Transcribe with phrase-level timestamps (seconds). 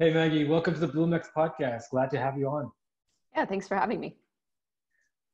[0.00, 1.90] Hey, Maggie, welcome to the BloomX podcast.
[1.90, 2.72] Glad to have you on.
[3.36, 4.16] Yeah, thanks for having me.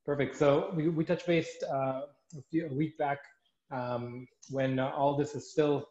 [0.04, 0.36] Perfect.
[0.36, 2.00] So we, we touched base uh,
[2.36, 3.18] a, few, a week back
[3.70, 5.86] um, when uh, all this is still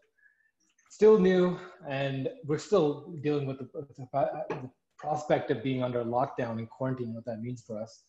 [0.89, 1.57] still new
[1.88, 7.13] and we're still dealing with the, the, the, prospect of being under lockdown and quarantine,
[7.13, 8.03] what that means for us.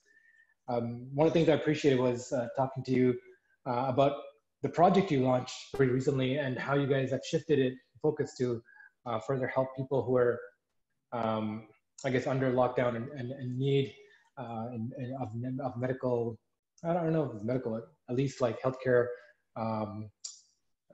[0.69, 3.14] Um, one of the things I appreciated was uh, talking to you
[3.69, 4.17] uh, about
[4.62, 8.61] the project you launched pretty recently and how you guys have shifted it focus to
[9.07, 10.41] uh, further help people who are,
[11.12, 11.66] um,
[12.04, 13.95] I guess, under lockdown and, and, and need
[14.38, 15.30] uh, and, and of,
[15.64, 16.38] of medical,
[16.84, 19.06] I don't know if it's medical, at least like healthcare,
[19.56, 20.11] um,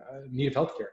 [0.01, 0.93] uh, need of healthcare,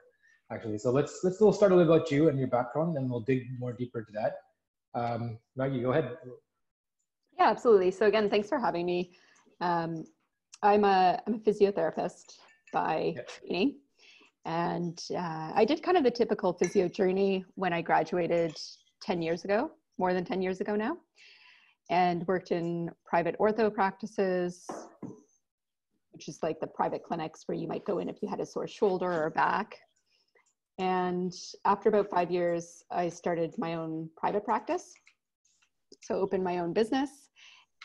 [0.52, 0.78] actually.
[0.78, 3.44] So let's let's we'll start a little about you and your background, and we'll dig
[3.58, 4.34] more deeper into that.
[4.94, 6.16] Um, Maggie, go ahead.
[7.38, 7.90] Yeah, absolutely.
[7.92, 9.12] So again, thanks for having me.
[9.60, 10.04] Um,
[10.62, 12.36] I'm a I'm a physiotherapist
[12.72, 13.76] by training.
[14.46, 18.56] And uh, I did kind of the typical physio journey when I graduated
[19.02, 20.96] 10 years ago, more than 10 years ago now,
[21.90, 24.66] and worked in private ortho practices,
[26.12, 28.46] which is like the private clinics where you might go in if you had a
[28.46, 29.76] sore shoulder or back.
[30.78, 31.32] And
[31.64, 34.94] after about five years, I started my own private practice.
[36.02, 37.10] So, opened my own business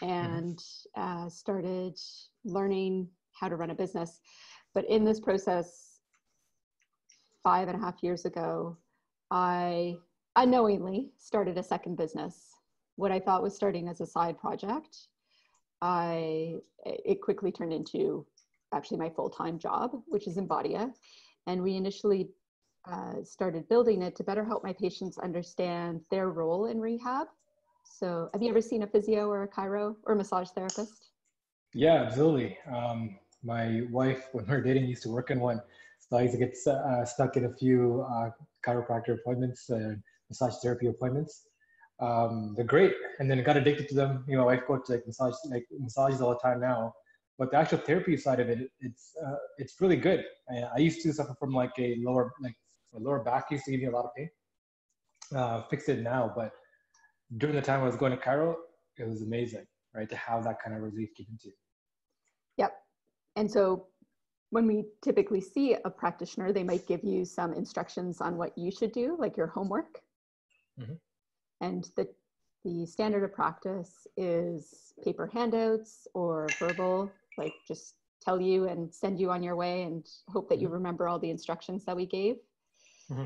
[0.02, 0.64] and
[0.96, 1.98] uh, started
[2.44, 4.20] learning how to run a business.
[4.74, 6.00] But in this process,
[7.44, 8.78] five and a half years ago,
[9.32, 9.96] I
[10.36, 12.56] unknowingly started a second business.
[12.96, 15.08] What I thought was starting as a side project,
[15.82, 16.56] I
[16.86, 18.26] it quickly turned into
[18.74, 20.92] actually my full-time job, which is Embodia.
[21.48, 22.30] And we initially
[22.90, 27.28] uh, started building it to better help my patients understand their role in rehab.
[27.84, 31.10] So, have you ever seen a physio or a chiro or a massage therapist?
[31.74, 32.58] Yeah, absolutely.
[32.72, 35.62] Um, my wife, when we were dating, used to work in one.
[36.00, 38.30] So I used to get uh, stuck in a few uh,
[38.66, 41.48] chiropractor appointments and massage therapy appointments.
[42.00, 44.26] Um, they're great, and then I got addicted to them.
[44.28, 46.94] You know, my wife goes to like massage, like massages all the time now.
[47.38, 50.24] But the actual therapy side of it, it's uh, it's really good.
[50.50, 52.56] I, I, used to suffer from like a lower like
[52.96, 54.30] a lower back used to give me a lot of pain.
[55.36, 56.52] Uh, fixed it now, but
[57.38, 58.56] during the time I was going to chiro,
[58.98, 61.54] it was amazing, right, to have that kind of relief given to you.
[62.58, 62.74] Yep.
[63.36, 63.88] And so
[64.52, 68.72] when we typically see a practitioner, they might give you some instructions on what you
[68.72, 70.00] should do, like your homework.
[70.80, 70.94] Mm-hmm.
[71.62, 72.08] And the,
[72.64, 79.20] the standard of practice is paper handouts or verbal, like just tell you and send
[79.20, 80.76] you on your way and hope that you mm-hmm.
[80.76, 82.38] remember all the instructions that we gave.
[83.12, 83.26] Mm-hmm.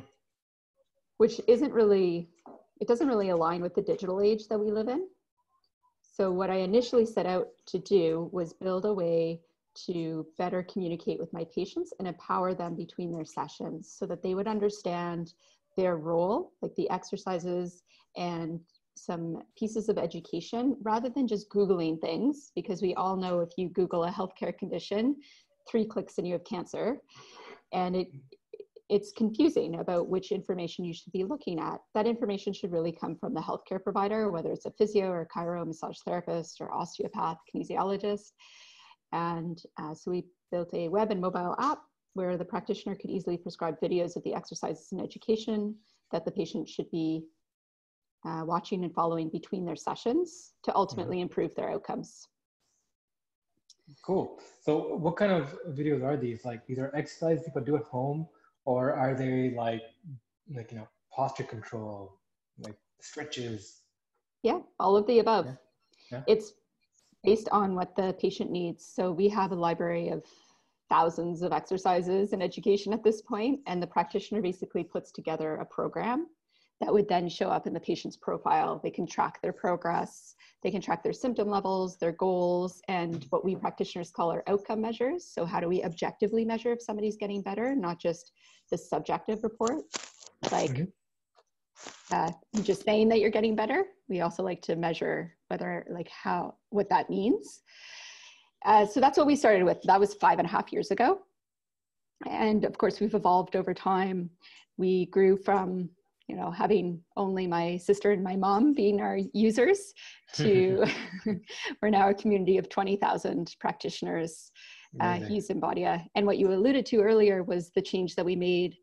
[1.18, 2.30] Which isn't really,
[2.80, 5.08] it doesn't really align with the digital age that we live in.
[6.02, 9.42] So, what I initially set out to do was build a way
[9.86, 14.34] to better communicate with my patients and empower them between their sessions so that they
[14.34, 15.34] would understand
[15.80, 17.84] their role, like the exercises
[18.18, 18.60] and
[18.96, 23.70] some pieces of education rather than just Googling things, because we all know if you
[23.70, 25.16] Google a healthcare condition,
[25.70, 26.98] three clicks and you have cancer.
[27.72, 28.08] And it
[28.90, 31.80] it's confusing about which information you should be looking at.
[31.94, 35.64] That information should really come from the healthcare provider, whether it's a physio or chiro,
[35.64, 38.32] massage therapist or osteopath, kinesiologist.
[39.12, 41.78] And uh, so we built a web and mobile app
[42.14, 45.76] where the practitioner could easily prescribe videos of the exercises and education
[46.12, 47.24] that the patient should be
[48.26, 51.24] uh, watching and following between their sessions to ultimately mm-hmm.
[51.24, 52.28] improve their outcomes.
[54.04, 54.40] Cool.
[54.62, 56.46] So, what kind of videos are these?
[56.46, 58.28] Like, these are exercises people do at home,
[58.66, 59.82] or are they like,
[60.54, 62.20] like you know, posture control,
[62.60, 63.82] like stretches?
[64.44, 65.46] Yeah, all of the above.
[65.48, 65.54] Yeah.
[66.12, 66.22] Yeah.
[66.28, 66.54] It's
[67.24, 68.86] based on what the patient needs.
[68.86, 70.24] So we have a library of
[70.90, 75.66] thousands of exercises and education at this point, and the practitioner basically puts together a
[75.66, 76.28] program
[76.82, 78.80] that would then show up in the patient's profile.
[78.82, 83.44] They can track their progress, they can track their symptom levels, their goals, and what
[83.44, 85.26] we practitioners call our outcome measures.
[85.26, 88.32] So, how do we objectively measure if somebody's getting better, not just
[88.72, 89.84] the subjective report?
[90.52, 90.86] Like, mm-hmm
[92.12, 92.32] uh,
[92.64, 93.86] just saying that you're getting better.
[94.08, 97.62] We also like to measure whether, like, how, what that means.
[98.66, 99.82] Uh, so that's what we started with.
[99.84, 101.20] That was five and a half years ago.
[102.30, 104.30] And of course, we've evolved over time.
[104.78, 105.90] We grew from,
[106.28, 109.94] you know, having only my sister and my mom being our users
[110.34, 110.86] to
[111.82, 114.52] we're now a community of 20,000 practitioners
[115.00, 116.04] uh, use Embodia.
[116.16, 118.76] And what you alluded to earlier was the change that we made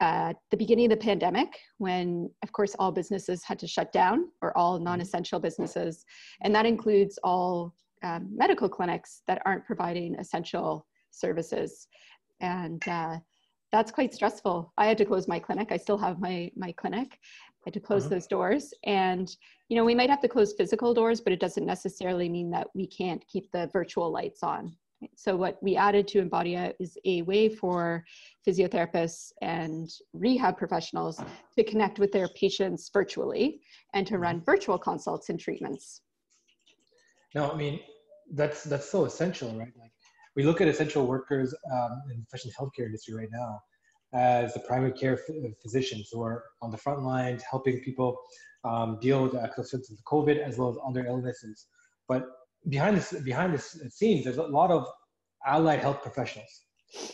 [0.00, 1.48] at the beginning of the pandemic,
[1.78, 4.84] when of course all businesses had to shut down, or all mm-hmm.
[4.84, 6.04] non essential businesses,
[6.42, 7.74] and that includes all
[8.04, 11.88] um, medical clinics that aren't providing essential services.
[12.40, 13.18] And uh,
[13.72, 14.72] that's quite stressful.
[14.76, 15.72] I had to close my clinic.
[15.72, 17.18] I still have my, my clinic.
[17.20, 18.14] I had to close mm-hmm.
[18.14, 19.34] those doors and
[19.70, 22.66] you know we might have to close physical doors but it doesn't necessarily mean that
[22.74, 24.76] we can't keep the virtual lights on
[25.16, 28.04] so what we added to Embodia is a way for
[28.46, 31.20] physiotherapists and rehab professionals
[31.56, 33.60] to connect with their patients virtually
[33.92, 36.00] and to run virtual consults and treatments.
[37.34, 37.80] No, I mean
[38.32, 39.72] that's that's so essential, right?
[39.78, 39.92] Like
[40.36, 43.60] we look at essential workers, um, especially the professional healthcare industry right now,
[44.12, 45.18] as the primary care
[45.62, 48.16] physicians who are on the front lines helping people
[48.64, 51.66] um, deal with the symptoms of COVID as well as other illnesses.
[52.08, 52.26] But
[52.68, 54.86] behind this behind this scenes, there's a lot of
[55.46, 56.62] allied health professionals,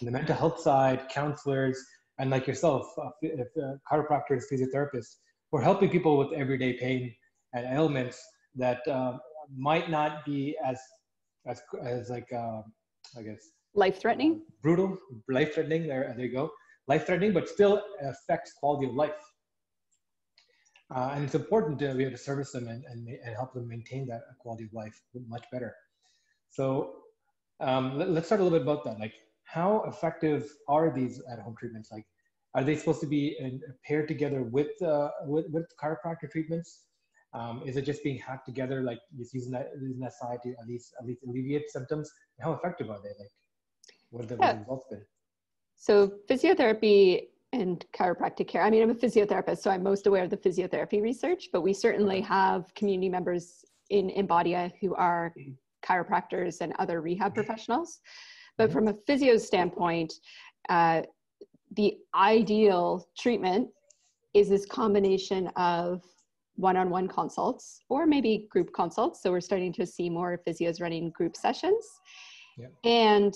[0.01, 1.83] the mental health side, counselors,
[2.19, 5.17] and like yourself, uh, uh, chiropractors, physiotherapists,
[5.51, 7.13] who are helping people with everyday pain
[7.55, 8.23] and ailments
[8.55, 9.19] that uh,
[9.57, 10.79] might not be as
[11.47, 12.63] as as like uh,
[13.19, 14.99] I guess life threatening, brutal,
[15.29, 15.87] life threatening.
[15.87, 16.51] There, there you go,
[16.89, 19.23] life threatening, but still affects quality of life.
[20.95, 23.69] Uh, and it's important to be able to service them and, and, and help them
[23.69, 25.73] maintain that quality of life much better.
[26.51, 26.95] So
[27.61, 28.99] um, let, us start a little bit about that.
[28.99, 29.15] Like,
[29.45, 31.91] how effective are these at-home treatments?
[31.93, 32.07] Like,
[32.55, 36.87] are they supposed to be in, paired together with, uh, with, with chiropractor treatments?
[37.33, 40.51] Um, is it just being hacked together, like just using that using that side to
[40.51, 42.11] at least at least alleviate symptoms?
[42.41, 43.11] How effective are they?
[43.19, 43.31] Like,
[44.11, 44.59] what have the yeah.
[44.59, 45.05] results been?
[45.77, 48.63] So physiotherapy and chiropractic care.
[48.63, 51.73] I mean, I'm a physiotherapist, so I'm most aware of the physiotherapy research, but we
[51.73, 55.35] certainly have community members in Embodia who are
[55.85, 58.01] chiropractors and other rehab professionals.
[58.57, 58.75] But mm-hmm.
[58.75, 60.13] from a physio standpoint,
[60.69, 61.03] uh,
[61.77, 63.69] the ideal treatment
[64.35, 66.03] is this combination of
[66.57, 69.23] one-on-one consults or maybe group consults.
[69.23, 71.85] So we're starting to see more physios running group sessions
[72.59, 72.67] yeah.
[72.85, 73.35] and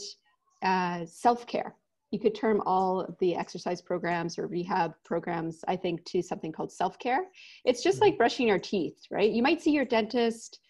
[0.63, 1.75] uh, self-care
[2.11, 6.53] you could term all of the exercise programs or rehab programs, I think, to something
[6.53, 7.25] called self care.
[7.65, 8.19] It's just like mm-hmm.
[8.19, 9.29] brushing your teeth, right?
[9.29, 10.61] You might see your dentist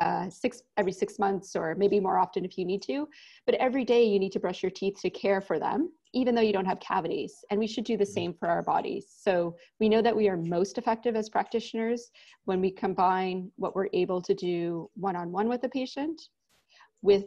[0.00, 3.08] uh, six every six months or maybe more often if you need to
[3.46, 6.40] but every day you need to brush your teeth to care for them even though
[6.40, 8.12] you don't have cavities and we should do the mm-hmm.
[8.12, 12.10] same for our bodies so we know that we are most effective as practitioners
[12.44, 16.20] when we combine what we're able to do one-on-one with a patient
[17.02, 17.26] with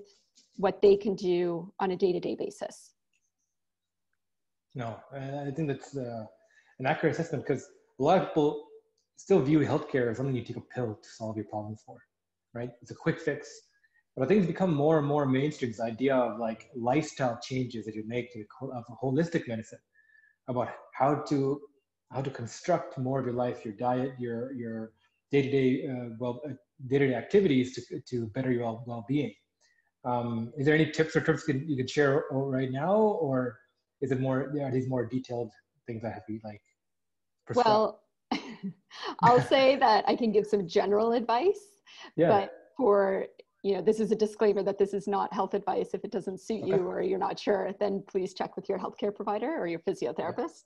[0.55, 2.93] what they can do on a day-to-day basis
[4.77, 6.23] no, I think that's uh,
[6.77, 7.67] an accurate assessment because
[7.99, 8.67] a lot of people
[9.15, 11.97] still view healthcare as something you take a pill to solve your problems for,
[12.53, 12.69] right?
[12.83, 13.49] It's a quick fix.
[14.17, 17.85] But I think it's become more and more mainstream, this idea of like lifestyle changes
[17.85, 18.43] that you make to
[18.73, 19.79] of holistic medicine
[20.47, 21.61] about how to
[22.11, 24.91] how to construct more of your life, your diet, your your
[25.31, 26.53] day-to-day uh, well uh,
[26.87, 29.33] day-to-day activities to, to better your well-being.
[30.03, 33.59] Um, is there any tips or tricks you can share right now, or
[34.01, 35.51] is it more are these more detailed
[35.85, 36.61] things that have to be like
[37.55, 38.01] well
[39.21, 41.81] i'll say that i can give some general advice
[42.15, 42.27] yeah.
[42.27, 43.25] but for
[43.63, 46.39] you know this is a disclaimer that this is not health advice if it doesn't
[46.39, 46.71] suit okay.
[46.71, 50.63] you or you're not sure then please check with your healthcare provider or your physiotherapist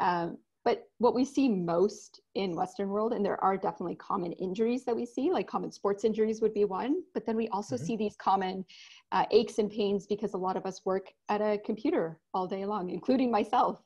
[0.00, 0.22] yeah.
[0.22, 4.84] um, but what we see most in Western world, and there are definitely common injuries
[4.84, 7.86] that we see, like common sports injuries would be one, but then we also mm-hmm.
[7.86, 8.66] see these common
[9.12, 12.66] uh, aches and pains because a lot of us work at a computer all day
[12.66, 13.80] long, including myself.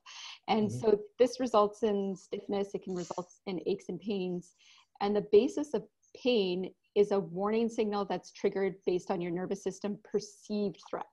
[0.49, 0.81] And mm-hmm.
[0.81, 4.57] so this results in stiffness, it can result in aches and pains.
[5.01, 5.85] And the basis of
[6.21, 11.05] pain is a warning signal that's triggered based on your nervous system perceived threat,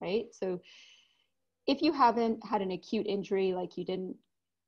[0.00, 0.26] right?
[0.32, 0.60] So
[1.66, 4.16] if you haven't had an acute injury, like you didn't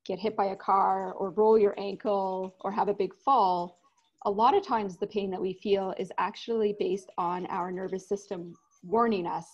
[0.06, 3.78] get hit by a car or roll your ankle or have a big fall,
[4.26, 8.08] a lot of times the pain that we feel is actually based on our nervous
[8.08, 9.46] system warning us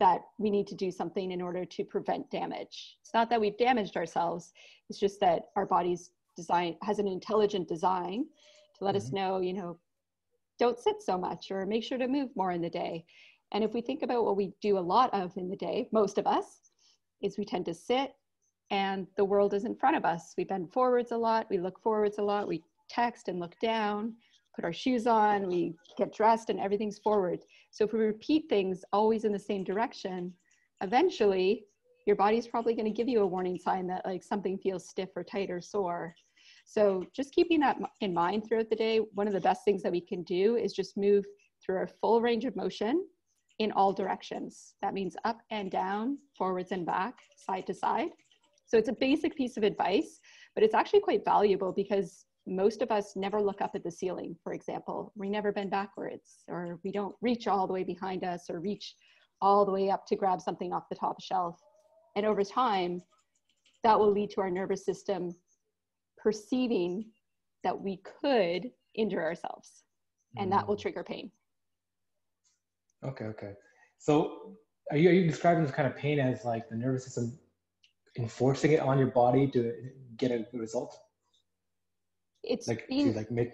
[0.00, 2.96] that we need to do something in order to prevent damage.
[3.00, 4.52] It's not that we've damaged ourselves,
[4.88, 8.26] it's just that our body's design has an intelligent design
[8.78, 9.06] to let mm-hmm.
[9.06, 9.78] us know, you know,
[10.58, 13.04] don't sit so much or make sure to move more in the day.
[13.52, 16.18] And if we think about what we do a lot of in the day, most
[16.18, 16.60] of us,
[17.22, 18.14] is we tend to sit
[18.70, 20.34] and the world is in front of us.
[20.36, 24.14] We bend forwards a lot, we look forwards a lot, we text and look down,
[24.54, 27.40] put our shoes on, we get dressed, and everything's forward.
[27.70, 30.32] So if we repeat things always in the same direction,
[30.80, 31.64] eventually
[32.06, 35.10] your body's probably going to give you a warning sign that like something feels stiff
[35.16, 36.14] or tight or sore.
[36.64, 39.92] So just keeping that in mind throughout the day, one of the best things that
[39.92, 41.24] we can do is just move
[41.64, 43.06] through our full range of motion
[43.58, 44.74] in all directions.
[44.82, 48.10] That means up and down, forwards and back, side to side.
[48.66, 50.20] So it's a basic piece of advice,
[50.54, 54.36] but it's actually quite valuable because most of us never look up at the ceiling,
[54.42, 55.12] for example.
[55.16, 58.94] We never bend backwards, or we don't reach all the way behind us, or reach
[59.40, 61.58] all the way up to grab something off the top shelf.
[62.16, 63.02] And over time,
[63.82, 65.34] that will lead to our nervous system
[66.24, 67.04] perceiving
[67.62, 69.84] that we could injure ourselves
[70.36, 70.80] and that will mm.
[70.80, 71.30] trigger pain.
[73.04, 73.52] Okay okay.
[73.98, 74.56] So
[74.90, 77.38] are you, are you describing this kind of pain as like the nervous system
[78.18, 79.72] enforcing it on your body to
[80.16, 80.96] get a result?
[82.42, 83.52] It's like being, to like make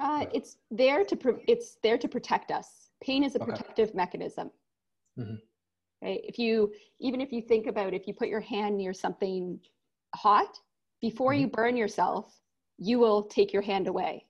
[0.00, 2.90] uh, it's there to pro- it's there to protect us.
[3.02, 3.50] Pain is a okay.
[3.50, 4.50] protective mechanism.
[5.18, 5.34] Mm-hmm.
[6.02, 6.20] right?
[6.22, 9.58] If you even if you think about if you put your hand near something
[10.14, 10.58] hot
[11.00, 11.42] before mm-hmm.
[11.42, 12.38] you burn yourself
[12.78, 14.24] you will take your hand away.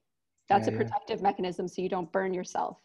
[0.48, 1.25] That's yeah, a protective yeah.
[1.25, 2.78] mechanism so you don't burn yourself.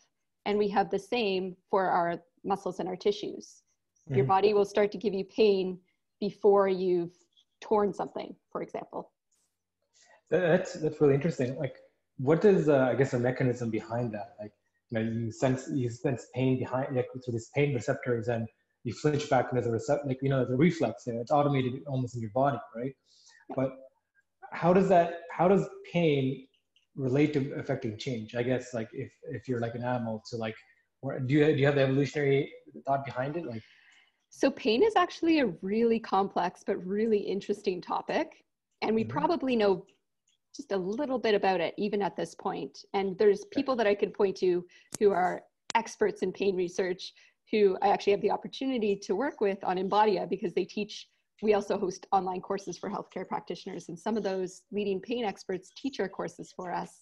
[0.46, 3.62] And we have the same for our muscles and our tissues.
[4.04, 4.18] Mm-hmm.
[4.18, 5.80] your body will start to give you pain
[6.20, 7.14] before you've
[7.62, 9.12] torn something for example.
[10.30, 11.56] That's that's really interesting.
[11.58, 11.78] Like
[12.18, 14.36] what is uh, i guess a mechanism behind that?
[14.42, 14.52] Like
[14.90, 18.46] you know you sense you sense pain behind like through these pain receptors and
[18.84, 21.32] you flinch back and there's a receptor like you know there's a reflex there it's
[21.32, 22.94] automated almost in your body right
[23.56, 23.72] but
[24.52, 26.48] how does that how does pain
[26.96, 28.36] relate to affecting change?
[28.36, 30.56] I guess like if if you're like an animal to like
[31.26, 32.52] do you do you have the evolutionary
[32.86, 33.46] thought behind it?
[33.46, 33.64] Like
[34.30, 38.44] so pain is actually a really complex but really interesting topic
[38.82, 39.18] and we mm-hmm.
[39.18, 39.86] probably know
[40.56, 42.86] just a little bit about it even at this point.
[42.94, 44.66] And there's people that i could point to
[45.00, 45.44] who are
[45.76, 47.14] experts in pain research
[47.52, 51.08] who i actually have the opportunity to work with on embodia because they teach
[51.44, 55.72] we also host online courses for healthcare practitioners, and some of those leading pain experts
[55.76, 57.02] teach our courses for us.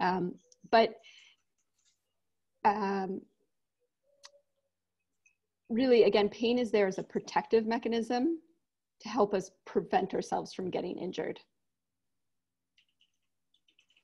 [0.00, 0.34] Um,
[0.70, 0.96] but
[2.66, 3.22] um,
[5.70, 8.38] really, again, pain is there as a protective mechanism
[9.00, 11.40] to help us prevent ourselves from getting injured.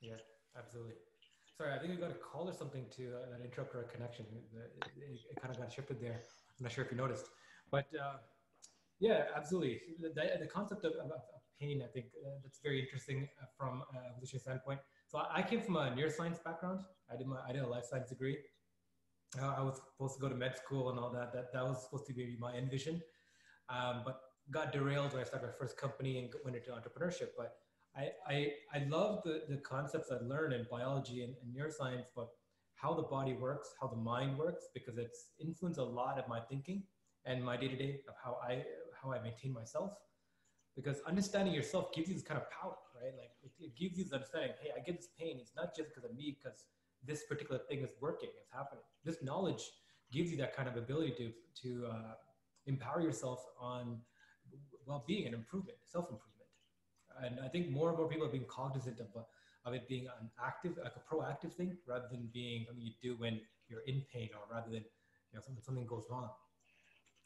[0.01, 0.15] Yeah,
[0.59, 0.95] absolutely.
[1.59, 4.25] Sorry, I think we got a call or something to uh, that interrupted our connection.
[4.33, 6.23] It, it, it, kind of got shifted there.
[6.59, 7.27] I'm not sure if you noticed,
[7.71, 7.87] but.
[7.95, 8.17] Uh,
[9.01, 9.81] yeah, absolutely.
[10.01, 10.11] The,
[10.41, 11.21] the concept of, of, of,
[11.59, 14.81] pain, I think uh, that's very interesting uh, from a evolutionary standpoint.
[15.09, 16.81] So I, I, came from a neuroscience background.
[17.11, 18.37] I did my I did a life science degree.
[19.41, 21.33] Uh, I was supposed to go to med school and all that.
[21.33, 23.01] That that was supposed to be my end vision,
[23.71, 27.29] um, but got derailed when I started my first company and went into entrepreneurship.
[27.39, 27.55] But
[27.97, 32.29] I I, I love the, the concepts I learned in biology and, and neuroscience, but
[32.75, 36.41] how the body works, how the mind works, because it's influenced a lot of my
[36.41, 36.83] thinking
[37.25, 38.63] and my day to day of how I
[39.03, 39.93] how I maintain myself.
[40.75, 43.13] Because understanding yourself gives you this kind of power, right?
[43.17, 45.39] Like it, it gives you this understanding, hey, I get this pain.
[45.41, 46.65] It's not just because of me, because
[47.05, 48.85] this particular thing is working, it's happening.
[49.05, 49.63] This knowledge
[50.13, 52.15] gives you that kind of ability to to uh,
[52.67, 53.99] empower yourself on
[54.85, 56.49] well-being and improvement, self-improvement.
[57.23, 59.07] And I think more and more people are being cognizant of,
[59.65, 63.17] of it being an active, like a proactive thing, rather than being something you do
[63.19, 66.29] when you're in pain or rather than you know something, something goes wrong.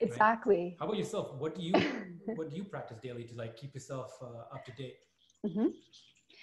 [0.01, 0.57] Exactly.
[0.57, 0.77] Right?
[0.79, 1.35] How about yourself?
[1.39, 1.73] What do you
[2.37, 4.97] what do you practice daily to like keep yourself uh, up to date?
[5.47, 5.69] Mm-hmm.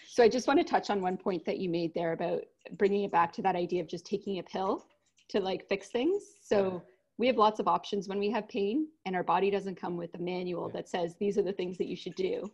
[0.08, 2.42] So I just want to touch on one point that you made there about
[2.78, 4.86] bringing it back to that idea of just taking a pill
[5.30, 6.24] to like fix things.
[6.42, 6.82] So
[7.18, 10.14] we have lots of options when we have pain, and our body doesn't come with
[10.16, 10.82] a manual yeah.
[10.82, 12.50] that says these are the things that you should do,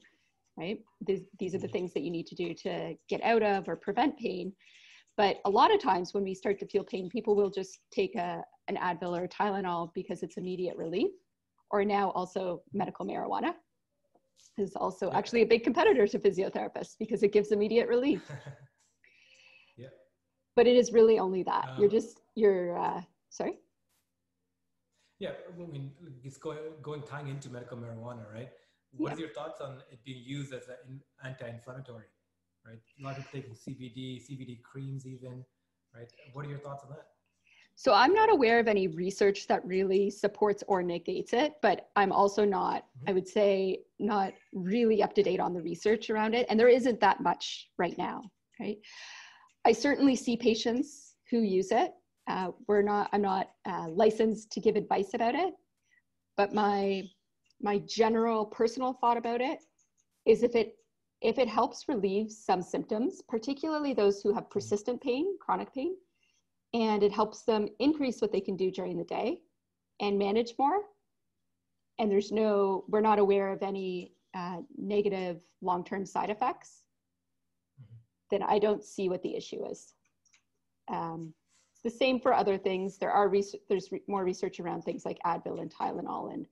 [0.57, 0.79] right?
[1.05, 1.73] These, these are the mm-hmm.
[1.73, 4.53] things that you need to do to get out of or prevent pain.
[5.15, 8.15] But a lot of times when we start to feel pain, people will just take
[8.15, 11.11] a, an Advil or Tylenol because it's immediate relief,
[11.71, 13.53] or now also medical marijuana
[14.57, 15.17] is also yeah.
[15.17, 18.21] actually a big competitor to physiotherapists because it gives immediate relief.
[19.77, 19.87] yeah.
[20.55, 21.69] But it is really only that.
[21.69, 23.59] Um, you're just, you're, uh, sorry?
[25.19, 25.91] Yeah, I mean,
[26.23, 28.49] it's going, going tying into medical marijuana, right?
[28.91, 29.19] What yeah.
[29.19, 32.05] your thoughts on it being used as an anti-inflammatory,
[32.65, 32.79] right?
[32.99, 35.43] A lot of people taking CBD, CBD creams even,
[35.95, 36.11] right?
[36.33, 37.07] What are your thoughts on that?
[37.75, 42.11] So I'm not aware of any research that really supports or negates it, but I'm
[42.11, 43.09] also not, mm-hmm.
[43.09, 46.45] I would say, not really up to date on the research around it.
[46.49, 48.23] And there isn't that much right now,
[48.59, 48.77] right?
[49.65, 51.93] I certainly see patients who use it.
[52.27, 55.53] Uh, we're not, I'm not uh, licensed to give advice about it,
[56.37, 57.03] but my,
[57.61, 59.59] my general personal thought about it
[60.25, 60.75] is if it,
[61.21, 64.53] if it helps relieve some symptoms, particularly those who have mm-hmm.
[64.53, 65.95] persistent pain, chronic pain,
[66.73, 69.39] and it helps them increase what they can do during the day
[70.01, 70.81] and manage more.
[71.99, 76.83] And there's no, we're not aware of any uh, negative long term side effects,
[77.79, 77.95] mm-hmm.
[78.31, 79.93] then I don't see what the issue is.
[80.91, 81.33] Um,
[81.83, 82.97] the same for other things.
[82.97, 86.45] There are res- there's re- more research around things like Advil and Tylenol and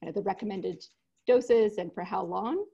[0.00, 0.84] you know, the recommended
[1.26, 2.64] doses and for how long.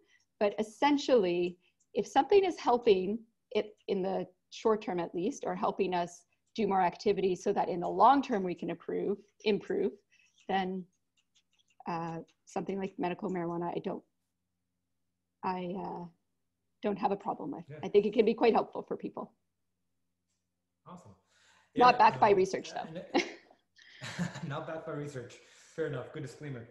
[0.41, 1.59] But essentially,
[1.93, 3.19] if something is helping
[3.51, 6.23] it in the short term at least, or helping us
[6.55, 9.93] do more activity so that in the long term we can improve improve
[10.49, 10.85] then
[11.89, 14.03] uh, something like medical marijuana i don't
[15.45, 16.05] i uh,
[16.85, 17.65] don't have a problem with.
[17.69, 17.79] Yeah.
[17.83, 19.33] I think it can be quite helpful for people.
[20.87, 21.13] Awesome.
[21.75, 23.21] Yeah, not backed um, by research though.
[24.49, 25.35] not backed by research.
[25.75, 26.13] Fair enough.
[26.13, 26.69] Good disclaimer.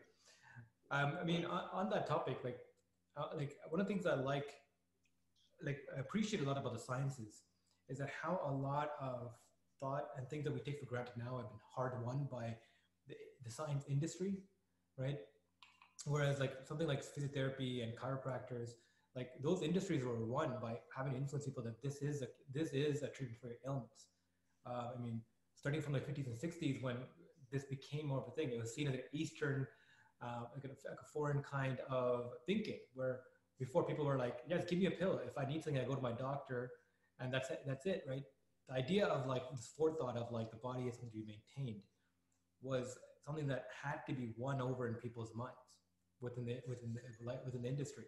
[0.91, 2.59] Um, I mean, on, on, that topic, like,
[3.17, 4.49] uh, like one of the things I like,
[5.65, 7.41] like, I appreciate a lot about the sciences,
[7.89, 9.31] is that how a lot of
[9.83, 12.55] thought and things that we take for granted now have been hard won by
[13.07, 14.35] the, the science industry,
[14.97, 15.17] right?
[16.05, 18.69] Whereas like something like physiotherapy and chiropractors,
[19.15, 22.69] like those industries were won by having to influence people that this is a this
[22.69, 24.07] is a treatment for your illness.
[24.65, 25.21] Uh, I mean,
[25.55, 26.97] starting from the 50s and 60s when
[27.51, 29.67] this became more of a thing, it was seen as an Eastern,
[30.21, 33.19] uh, like, a, like a foreign kind of thinking, where
[33.59, 35.19] before people were like, "Yes, give me a pill.
[35.25, 36.71] If I need something, I go to my doctor,
[37.19, 37.61] and that's it.
[37.67, 38.23] That's it, right?"
[38.69, 41.83] The idea of like this forethought of like the body is going to be maintained
[42.61, 45.51] was something that had to be won over in people's minds
[46.21, 48.05] within the within the, within the industry.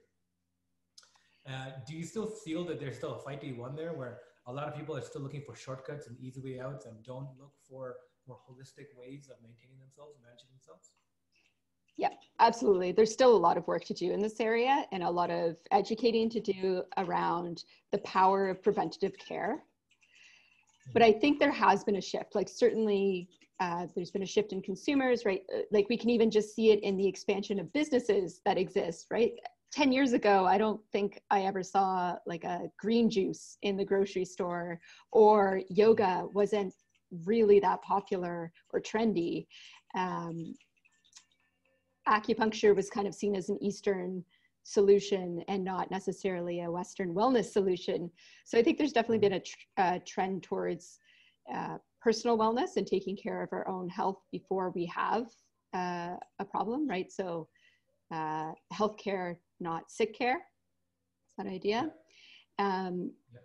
[1.47, 4.19] Uh, do you still feel that there's still a fight to be won there, where
[4.47, 7.27] a lot of people are still looking for shortcuts and easy way outs and don't
[7.39, 7.95] look for
[8.27, 10.91] more holistic ways of maintaining themselves managing themselves?
[11.97, 12.09] Yeah,
[12.39, 12.91] absolutely.
[12.91, 15.55] There's still a lot of work to do in this area and a lot of
[15.71, 19.63] educating to do around the power of preventative care.
[20.93, 22.35] But I think there has been a shift.
[22.35, 23.27] Like, certainly,
[23.59, 25.41] uh, there's been a shift in consumers, right?
[25.53, 29.07] Uh, like, we can even just see it in the expansion of businesses that exist,
[29.09, 29.31] right?
[29.75, 33.83] 10 years ago, I don't think I ever saw like a green juice in the
[33.83, 34.79] grocery store
[35.11, 36.73] or yoga wasn't
[37.25, 39.47] really that popular or trendy.
[39.93, 40.55] Um,
[42.07, 44.23] acupuncture was kind of seen as an Eastern
[44.65, 48.09] solution and not necessarily a Western wellness solution.
[48.45, 50.99] So I think there's definitely been a, tr- a trend towards
[51.53, 55.27] uh, personal wellness and taking care of our own health before we have
[55.75, 57.11] uh, a problem, right?
[57.11, 57.47] So
[58.11, 60.37] uh, healthcare not sick care.
[60.37, 61.91] Is that idea?
[62.57, 63.39] Um, yeah.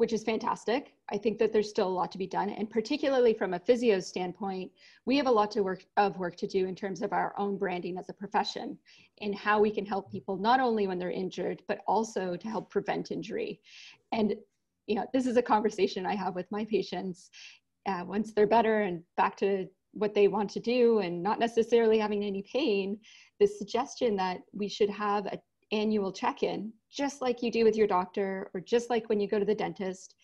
[0.00, 0.94] Which is fantastic.
[1.12, 4.00] I think that there's still a lot to be done, and particularly from a physio
[4.00, 4.72] standpoint,
[5.04, 7.58] we have a lot to work of work to do in terms of our own
[7.58, 8.78] branding as a profession,
[9.20, 12.70] and how we can help people not only when they're injured, but also to help
[12.70, 13.60] prevent injury.
[14.10, 14.36] And
[14.86, 17.28] you know, this is a conversation I have with my patients
[17.84, 21.98] uh, once they're better and back to what they want to do and not necessarily
[21.98, 22.98] having any pain
[23.38, 25.40] the suggestion that we should have an
[25.72, 29.38] annual check-in just like you do with your doctor or just like when you go
[29.38, 30.14] to the dentist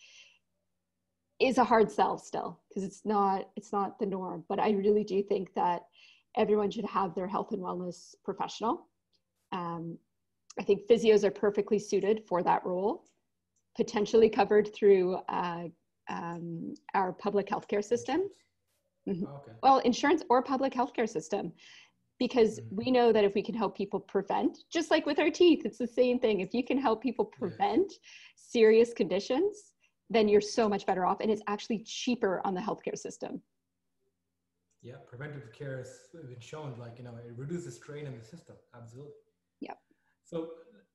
[1.38, 5.04] is a hard sell still because it's not it's not the norm but i really
[5.04, 5.82] do think that
[6.36, 8.88] everyone should have their health and wellness professional
[9.52, 9.96] um,
[10.58, 13.04] i think physios are perfectly suited for that role
[13.76, 15.64] potentially covered through uh,
[16.08, 18.28] um, our public healthcare system
[19.08, 19.26] mm-hmm.
[19.26, 19.52] okay.
[19.62, 21.52] well insurance or public healthcare system
[22.18, 22.76] because mm-hmm.
[22.76, 25.78] we know that if we can help people prevent just like with our teeth it's
[25.78, 26.40] the same thing.
[26.40, 27.98] If you can help people prevent yeah.
[28.36, 29.72] serious conditions
[30.08, 33.40] then you're so much better off and it's actually cheaper on the healthcare system.
[34.82, 35.90] Yeah preventative care has
[36.28, 39.12] been shown like you know it reduces strain in the system absolutely.
[39.60, 39.74] Yeah.
[40.24, 40.50] So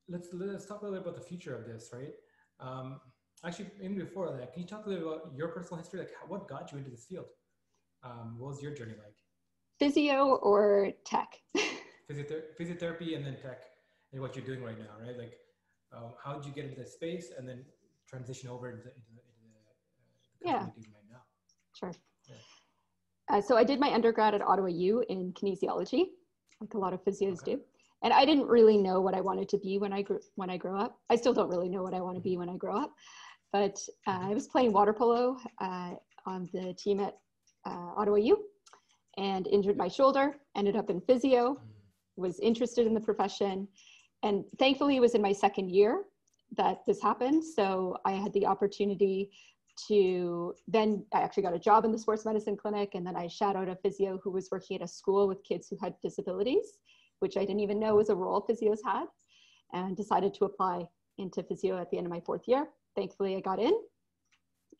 [0.08, 2.14] let's let's talk a little bit about the future of this right?
[2.60, 3.00] Um,
[3.44, 6.00] actually even before that can you talk a little bit about your personal history?
[6.00, 7.26] Like how, what got you into this field?
[8.04, 9.21] Um, what was your journey like
[9.82, 11.40] physio or tech?
[12.10, 13.62] Physiother- physiotherapy and then tech
[14.14, 15.18] is what you're doing right now, right?
[15.18, 15.34] Like,
[15.94, 17.64] um, how did you get into this space and then
[18.08, 19.40] transition over into, into, into
[20.42, 20.60] the, uh, yeah.
[20.60, 21.22] right now?
[21.74, 21.94] Sure.
[22.30, 22.36] Yeah.
[23.30, 26.08] Uh, so I did my undergrad at Ottawa U in kinesiology,
[26.60, 27.56] like a lot of physios okay.
[27.56, 27.62] do.
[28.04, 30.58] And I didn't really know what I wanted to be when I grew when I
[30.58, 31.00] grow up.
[31.10, 32.92] I still don't really know what I want to be when I grow up.
[33.54, 35.92] But uh, I was playing water polo uh,
[36.26, 37.16] on the team at
[37.66, 38.44] uh, Ottawa U,
[39.22, 41.62] and injured my shoulder, ended up in physio,
[42.18, 43.68] was interested in the profession.
[44.24, 46.04] And thankfully, it was in my second year
[46.58, 47.44] that this happened.
[47.44, 49.30] So I had the opportunity
[49.88, 52.96] to then, I actually got a job in the sports medicine clinic.
[52.96, 55.78] And then I shadowed a physio who was working at a school with kids who
[55.80, 56.80] had disabilities,
[57.20, 59.06] which I didn't even know was a role physios had,
[59.72, 60.88] and decided to apply
[61.20, 62.68] into physio at the end of my fourth year.
[62.96, 63.74] Thankfully, I got in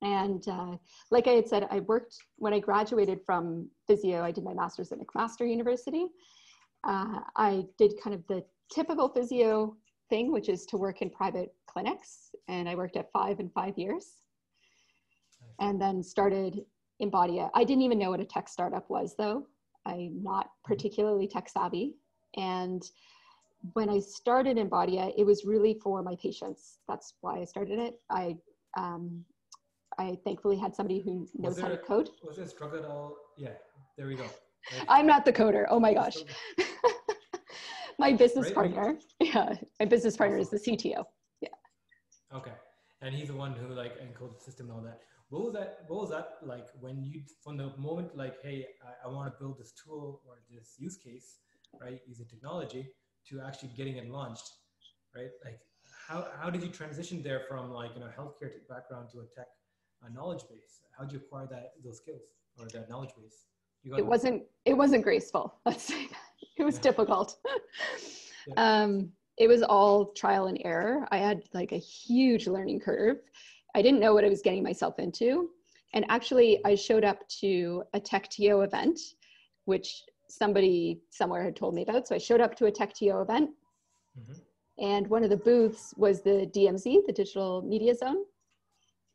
[0.02, 0.78] and uh,
[1.12, 4.92] like I had said, I worked when I graduated from physio, I did my master's
[4.92, 6.08] at McMaster University.
[6.84, 9.76] Uh, I did kind of the typical physio
[10.10, 12.32] thing, which is to work in private clinics.
[12.48, 14.18] And I worked at five and five years.
[15.60, 16.62] And then started
[17.02, 17.52] Embodia.
[17.54, 19.46] I didn't even know what a tech startup was, though.
[19.86, 20.74] I'm not mm-hmm.
[20.74, 21.96] particularly tech savvy.
[22.38, 22.84] And
[23.74, 26.80] when I started Embodia, it was really for my patients.
[26.88, 28.00] That's why I started it.
[28.10, 28.38] I
[28.78, 29.24] um,
[29.98, 32.10] I thankfully had somebody who knows there, how to code.
[32.24, 33.16] Was there a struggle at all?
[33.38, 33.50] Yeah,
[33.98, 34.24] there we go.
[34.24, 34.86] Right.
[34.90, 35.66] I'm not the coder.
[35.70, 36.18] Oh my gosh.
[38.00, 38.56] my business right?
[38.56, 41.04] partner, yeah, my business partner is the CTO.
[41.42, 41.50] Yeah.
[42.34, 42.54] Okay,
[43.02, 45.00] and he's the one who like encoded the system and all that.
[45.30, 45.80] What was that?
[45.88, 49.40] What was that like when you from the moment like, hey, I, I want to
[49.40, 51.38] build this tool or this use case,
[51.80, 52.88] right, using technology
[53.30, 54.50] to actually getting it launched,
[55.16, 55.30] right?
[55.46, 55.60] Like,
[56.08, 59.48] how how did you transition there from like you know healthcare background to a tech
[60.04, 60.82] uh, knowledge base?
[60.98, 62.22] How did you acquire that those skills
[62.60, 63.46] or that knowledge base?
[63.98, 65.56] it wasn't it wasn't graceful.
[65.66, 66.20] Let's say that.
[66.58, 66.82] it was yeah.
[66.82, 67.38] difficult.
[67.46, 67.58] yeah.
[68.58, 71.08] Um, it was all trial and error.
[71.12, 73.18] I had like a huge learning curve.
[73.76, 75.50] I didn't know what I was getting myself into.
[75.94, 79.00] And actually, I showed up to a TechTO event,
[79.66, 82.08] which somebody somewhere had told me about.
[82.08, 83.52] So I showed up to a TechTO event.
[84.20, 84.84] Mm-hmm.
[84.84, 88.24] And one of the booths was the DMZ, the Digital Media Zone,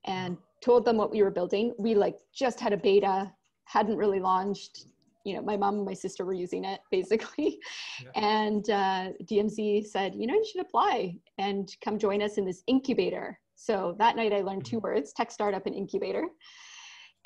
[0.04, 1.74] and told them what we were building.
[1.78, 3.32] We like just had a beta,
[3.64, 4.86] hadn't really launched.
[5.24, 7.58] You know, my mom and my sister were using it basically.
[8.02, 8.10] Yeah.
[8.14, 12.62] And uh, DMZ said, you know, you should apply and come join us in this
[12.66, 13.38] incubator.
[13.56, 14.84] So that night I learned two mm-hmm.
[14.84, 16.26] words, tech startup and incubator.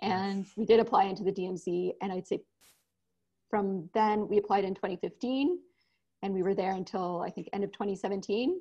[0.00, 1.92] And we did apply into the DMZ.
[2.00, 2.40] And I'd say
[3.50, 5.58] from then we applied in 2015
[6.22, 8.60] and we were there until I think end of 2017.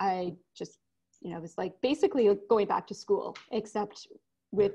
[0.00, 0.78] I just,
[1.20, 4.08] you know, it was like basically going back to school, except
[4.52, 4.72] with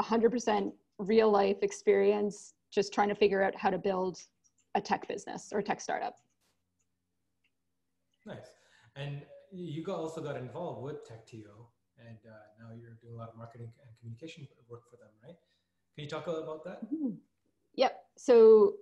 [0.00, 4.18] 100% real life experience, just trying to figure out how to build
[4.74, 6.16] a tech business or tech startup.
[8.26, 8.50] Nice.
[8.96, 9.22] And
[9.52, 11.66] you got also got involved with TechTO,
[11.98, 15.36] and uh, now you're doing a lot of marketing and communication work for them, right?
[15.94, 16.84] Can you talk a little about that?
[16.84, 17.14] Mm-hmm.
[17.74, 18.04] Yep.
[18.16, 18.74] So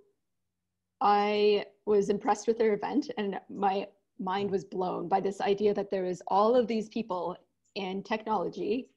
[0.99, 3.87] I was impressed with their event, and my
[4.19, 7.35] mind was blown by this idea that there is all of these people
[7.75, 8.89] in technology,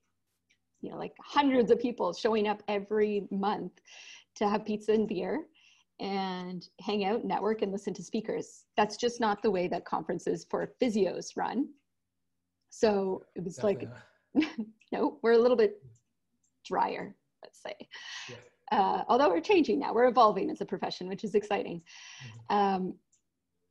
[0.80, 3.72] you know, like hundreds of people showing up every month
[4.37, 5.46] to have pizza and beer
[6.00, 8.64] and hang out, network, and listen to speakers.
[8.76, 11.68] That's just not the way that conferences for physios run.
[12.70, 13.87] So it was like,
[14.92, 15.83] no, we're a little bit
[16.64, 17.74] drier, let's say.
[18.28, 18.37] Yeah.
[18.72, 21.83] Uh, although we're changing now, we're evolving as a profession, which is exciting.
[22.24, 22.56] Mm-hmm.
[22.56, 22.94] Um,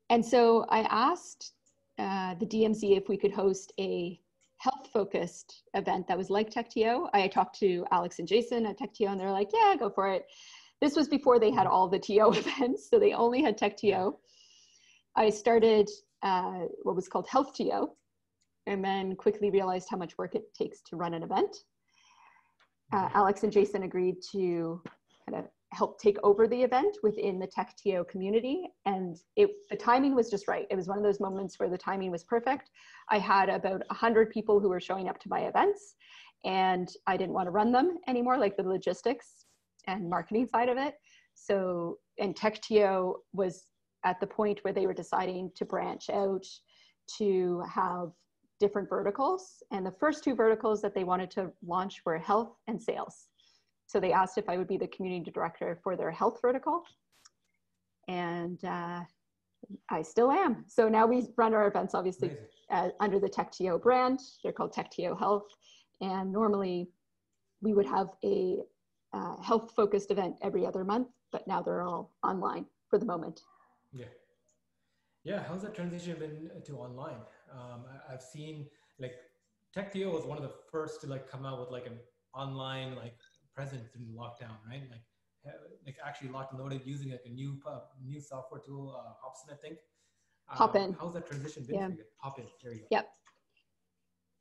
[0.09, 1.53] and so I asked
[1.97, 4.19] uh, the DMZ if we could host a
[4.57, 7.09] health focused event that was like TechTO.
[7.13, 10.25] I talked to Alex and Jason at TechTO, and they're like, yeah, go for it.
[10.81, 14.13] This was before they had all the TO events, so they only had TechTO.
[15.15, 15.89] I started
[16.23, 17.89] uh, what was called Health TO,
[18.67, 21.55] and then quickly realized how much work it takes to run an event.
[22.91, 24.81] Uh, Alex and Jason agreed to
[25.25, 28.63] kind of help take over the event within the Tech TO community.
[28.85, 30.65] And it, the timing was just right.
[30.69, 32.69] It was one of those moments where the timing was perfect.
[33.09, 35.95] I had about 100 people who were showing up to my events,
[36.43, 39.45] and I didn't want to run them anymore, like the logistics
[39.87, 40.95] and marketing side of it.
[41.35, 43.65] So, and TechTO was
[44.05, 46.45] at the point where they were deciding to branch out
[47.17, 48.09] to have
[48.59, 49.63] different verticals.
[49.71, 53.28] And the first two verticals that they wanted to launch were health and sales.
[53.89, 56.83] So they asked if I would be the community director for their health vertical.
[58.07, 59.01] And uh,
[59.89, 60.63] I still am.
[60.67, 62.37] So now we run our events obviously
[62.69, 64.19] uh, under the TechTO brand.
[64.43, 65.47] They're called TechTO Health.
[66.01, 66.87] And normally
[67.63, 68.57] we would have a
[69.11, 73.41] uh, health focused event every other month, but now they're all online for the moment.
[73.91, 74.05] Yeah.
[75.23, 75.41] Yeah.
[75.47, 77.21] How's that transition been to online?
[77.51, 78.67] Um, I, have seen
[78.99, 79.15] like
[79.75, 81.97] TechTO was one of the first to like come out with like an
[82.35, 83.15] online like
[83.59, 84.83] presence through the lockdown, right?
[84.89, 85.05] Like,
[85.85, 89.55] like actually locked and loaded using like a new uh, new software tool, uh, I
[89.55, 89.77] think.
[90.49, 90.95] Um, Hopin.
[90.99, 91.89] How's that transition been yeah.
[92.17, 92.45] Hopin.
[92.63, 92.87] There you go.
[92.91, 93.09] Yep.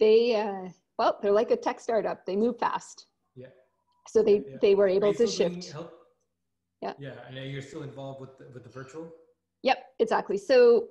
[0.01, 2.27] They uh, well, they're like a tech startup.
[2.27, 3.07] They move fast.
[3.35, 3.47] Yeah
[4.09, 4.57] so they yeah.
[4.61, 5.75] they were able to shift
[6.83, 9.09] yeah yeah and you're still involved with the, with the virtual
[9.63, 10.87] yep exactly so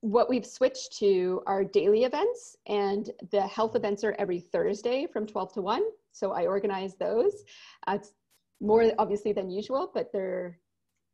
[0.00, 3.78] what we've switched to are daily events and the health mm-hmm.
[3.78, 7.44] events are every thursday from 12 to 1 so i organize those
[7.86, 8.12] uh, it's
[8.60, 10.58] more obviously than usual but they're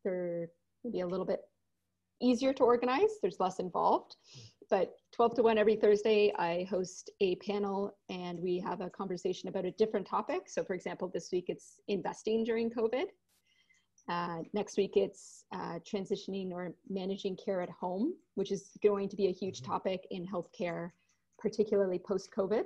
[0.05, 0.49] they're
[0.83, 1.41] maybe a little bit
[2.23, 4.17] easier to organize there's less involved
[4.71, 9.49] but 12 to 1 every Thursday, I host a panel and we have a conversation
[9.49, 10.49] about a different topic.
[10.49, 13.05] So, for example, this week it's investing during COVID.
[14.09, 19.17] Uh, next week it's uh, transitioning or managing care at home, which is going to
[19.17, 19.73] be a huge mm-hmm.
[19.73, 20.91] topic in healthcare,
[21.39, 22.65] particularly post COVID.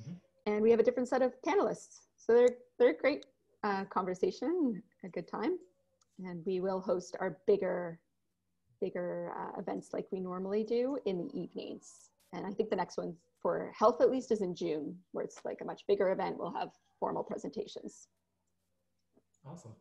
[0.00, 0.12] Mm-hmm.
[0.46, 2.00] And we have a different set of panelists.
[2.16, 3.26] So, they're, they're a great
[3.64, 5.58] uh, conversation, a good time.
[6.24, 7.98] And we will host our bigger
[8.82, 12.10] bigger uh, events like we normally do in the evenings.
[12.32, 15.40] And I think the next one for health at least is in June, where it's
[15.44, 16.36] like a much bigger event.
[16.38, 18.08] We'll have formal presentations.
[19.46, 19.72] Awesome.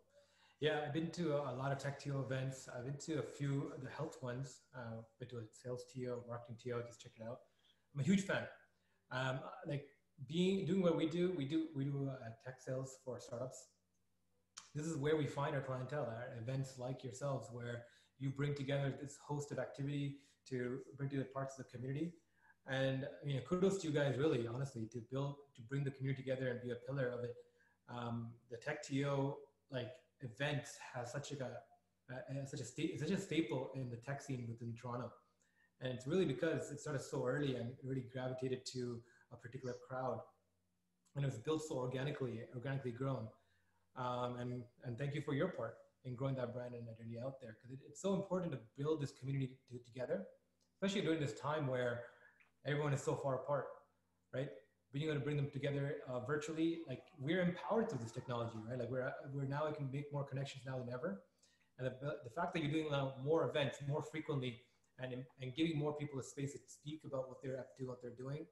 [0.59, 2.69] Yeah, I've been to a, lot of tech TO events.
[2.75, 4.61] I've been to a few of the health ones.
[4.75, 7.39] Uh, been to a sales TO, marketing TO, just check it out.
[7.95, 8.43] I'm a huge fan.
[9.11, 9.87] Um, like
[10.27, 13.67] being doing what we do, we do we do uh, tech sales for startups.
[14.75, 17.83] This is where we find our clientele at events like yourselves, where
[18.19, 20.17] you bring together this host of activity
[20.49, 22.13] to bring together parts of the community.
[22.67, 26.21] And you know, kudos to you guys, really, honestly, to build to bring the community
[26.21, 27.33] together and be a pillar of it.
[27.89, 29.35] Um, the Tech TO
[29.71, 29.89] like
[30.21, 34.21] events has such a, a, a such a sta- such a staple in the tech
[34.21, 35.11] scene within Toronto,
[35.81, 39.01] and it's really because it started so early and really gravitated to
[39.31, 40.19] a particular crowd,
[41.15, 43.27] and it was built so organically, organically grown.
[43.95, 47.35] Um, and and thank you for your part in growing that brand and identity out
[47.41, 50.23] there because it, it's so important to build this community to, together,
[50.75, 52.01] especially during this time where
[52.65, 53.67] everyone is so far apart,
[54.33, 54.49] right?
[54.93, 58.79] Being able to bring them together uh, virtually, like we're empowered through this technology, right?
[58.79, 61.23] Like we're we're now we can make more connections now than ever,
[61.77, 62.89] and the, the fact that you're doing
[63.23, 64.61] more events more frequently
[64.99, 68.01] and and giving more people a space to speak about what they're up to, what
[68.01, 68.45] they're doing,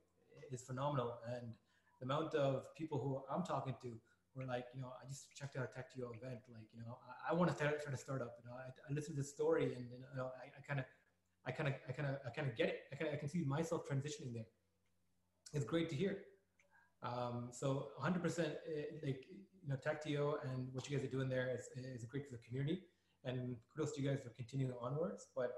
[0.52, 1.20] is phenomenal.
[1.28, 1.54] And
[2.00, 3.92] the amount of people who I'm talking to
[4.36, 6.40] were like, you know, I just checked out a Tech TO event.
[6.54, 6.98] Like, you know,
[7.28, 8.36] I, I want to start, start a startup.
[8.44, 10.86] You know, I, I listened to the story and, you know, I kind of,
[11.46, 12.80] I kind of, I kind of, I kind of get it.
[12.92, 14.46] I kind of, I can see myself transitioning there.
[15.54, 16.20] It's great to hear.
[17.02, 18.54] Um, so 100% eh,
[19.04, 19.26] like,
[19.64, 22.34] you know, Tech TO and what you guys are doing there is, is great for
[22.34, 22.84] the community
[23.24, 25.28] and kudos to you guys for continuing onwards.
[25.36, 25.52] But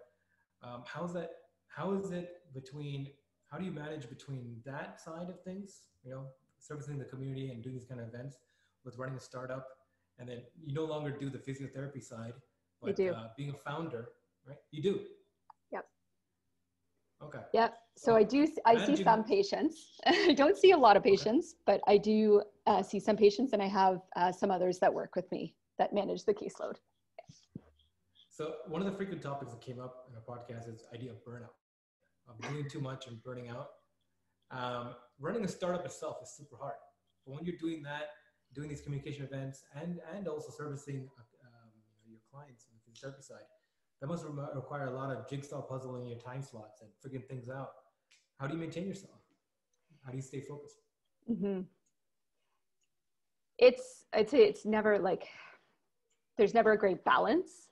[0.64, 1.32] um, how's that,
[1.68, 3.08] how is it between,
[3.52, 7.62] how do you manage between that side of things, you know, servicing the community and
[7.62, 8.38] doing these kind of events
[8.86, 9.68] with running a startup,
[10.20, 12.34] and then you no longer do the physiotherapy side,
[12.82, 13.12] but do.
[13.12, 14.10] Uh, being a founder,
[14.48, 14.58] right?
[14.72, 15.00] You do.
[15.72, 15.86] Yep.
[17.24, 17.40] Okay.
[17.54, 17.78] Yep.
[17.98, 18.48] So I do.
[18.66, 20.00] I see some patients.
[20.06, 21.78] I don't see a lot of patients, okay.
[21.78, 25.16] but I do uh, see some patients, and I have uh, some others that work
[25.16, 26.76] with me that manage the caseload.
[28.30, 31.18] So one of the frequent topics that came up in our podcast is idea of
[31.26, 31.61] burnout,
[32.50, 33.68] doing too much and burning out.
[34.52, 36.76] Um, running a startup itself is super hard,
[37.26, 38.10] but when you're doing that
[38.54, 41.08] doing these communication events and and also servicing
[41.46, 41.72] um,
[42.06, 43.48] your clients on the physiotherapy side,
[44.02, 47.50] that must re- require a lot of jigsaw puzzling your time slots and figuring things
[47.50, 47.70] out.
[48.40, 49.20] How do you maintain yourself?
[50.04, 50.78] How do you stay focused?
[51.30, 51.62] Mm-hmm.
[53.58, 55.28] It's it's never like
[56.38, 57.70] there's never a great balance,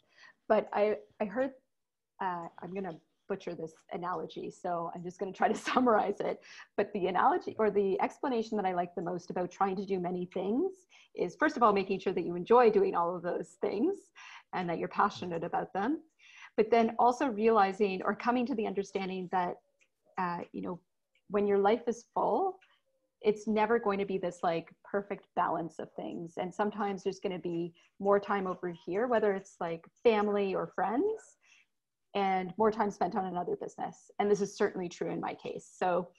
[0.48, 1.52] but I I heard
[2.22, 2.96] uh, I'm gonna
[3.30, 6.42] butcher this analogy, so I'm just going to try to summarize it.
[6.76, 10.00] But the analogy or the explanation that I like the most about trying to do
[10.00, 10.74] many things
[11.15, 13.96] is first of all, making sure that you enjoy doing all of those things
[14.54, 16.02] and that you're passionate about them.
[16.58, 19.56] But then also realizing or coming to the understanding that,
[20.18, 20.80] uh, you know,
[21.30, 22.58] when your life is full,
[23.22, 26.34] it's never going to be this like perfect balance of things.
[26.38, 30.72] And sometimes there's going to be more time over here, whether it's like family or
[30.74, 31.38] friends
[32.15, 34.12] and more time spent on another business.
[34.19, 35.72] And this is certainly true in my case.
[35.78, 36.10] So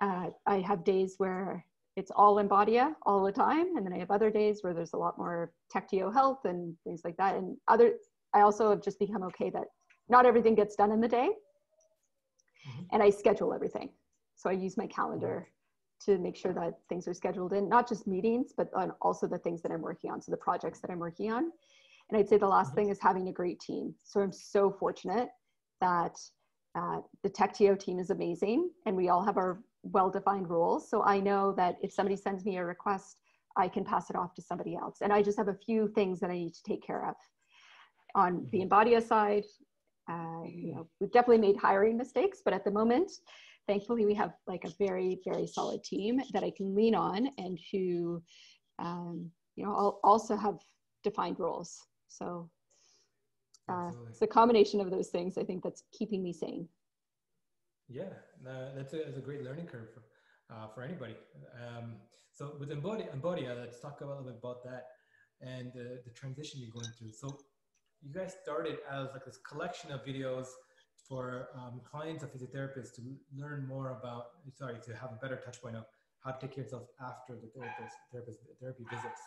[0.00, 1.64] uh, I have days where
[1.96, 3.76] it's all Embodia all the time.
[3.76, 6.74] And then I have other days where there's a lot more tech TO health and
[6.84, 7.36] things like that.
[7.36, 7.94] And other,
[8.34, 9.64] I also have just become okay that
[10.08, 11.30] not everything gets done in the day.
[12.68, 12.82] Mm-hmm.
[12.92, 13.90] And I schedule everything.
[14.34, 15.48] So I use my calendar
[16.04, 19.62] to make sure that things are scheduled in, not just meetings, but also the things
[19.62, 20.20] that I'm working on.
[20.20, 21.50] So the projects that I'm working on.
[22.10, 22.76] And I'd say the last mm-hmm.
[22.76, 23.94] thing is having a great team.
[24.04, 25.28] So I'm so fortunate
[25.80, 26.16] that
[26.76, 30.90] uh, the Tech TO team is amazing and we all have our well defined roles.
[30.90, 33.16] So I know that if somebody sends me a request,
[33.56, 34.98] I can pass it off to somebody else.
[35.00, 37.14] And I just have a few things that I need to take care of.
[38.14, 38.68] On the mm-hmm.
[38.68, 39.44] Embodia side,
[40.10, 43.10] uh, you know, we've definitely made hiring mistakes, but at the moment,
[43.66, 47.58] thankfully, we have like a very, very solid team that I can lean on and
[47.72, 48.22] who,
[48.78, 50.58] um, you know, I'll also have
[51.02, 51.76] defined roles.
[52.08, 52.50] So
[53.68, 56.68] uh, it's a combination of those things, I think, that's keeping me sane.
[57.88, 58.02] Yeah,
[58.48, 60.02] uh, that's, a, that's a great learning curve for,
[60.54, 61.16] uh, for anybody.
[61.54, 61.94] Um,
[62.32, 64.88] so with Embodia, Embodia, let's talk a little bit about that
[65.40, 67.12] and the, the transition you're going through.
[67.12, 67.38] So
[68.02, 70.46] you guys started as like this collection of videos
[71.08, 73.02] for um, clients of physiotherapists to
[73.36, 75.84] learn more about, sorry, to have a better touch point of
[76.24, 79.20] how to take care of yourself after the therapist, therapist therapy visits.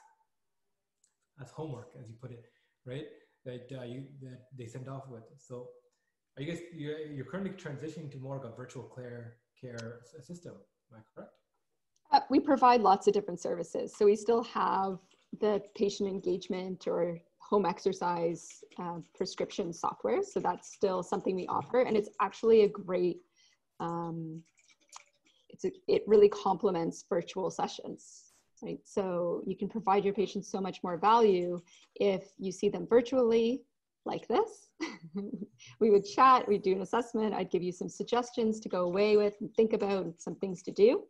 [1.41, 2.43] As homework, as you put it
[2.85, 3.05] right?
[3.45, 5.23] That uh, you that they send off with.
[5.37, 5.69] So,
[6.37, 10.53] you guys you're, you're currently transitioning to more of a virtual care care system?
[10.91, 11.33] Am I correct?
[12.11, 13.95] Uh, we provide lots of different services.
[13.95, 14.97] So we still have
[15.39, 20.23] the patient engagement or home exercise uh, prescription software.
[20.23, 23.21] So that's still something we offer, and it's actually a great.
[23.79, 24.41] Um,
[25.49, 28.28] it's a, it really complements virtual sessions
[28.63, 28.79] right?
[28.83, 31.59] So you can provide your patients so much more value
[31.95, 33.61] if you see them virtually
[34.05, 34.69] like this.
[35.79, 39.17] we would chat, we'd do an assessment, I'd give you some suggestions to go away
[39.17, 41.03] with and think about and some things to do.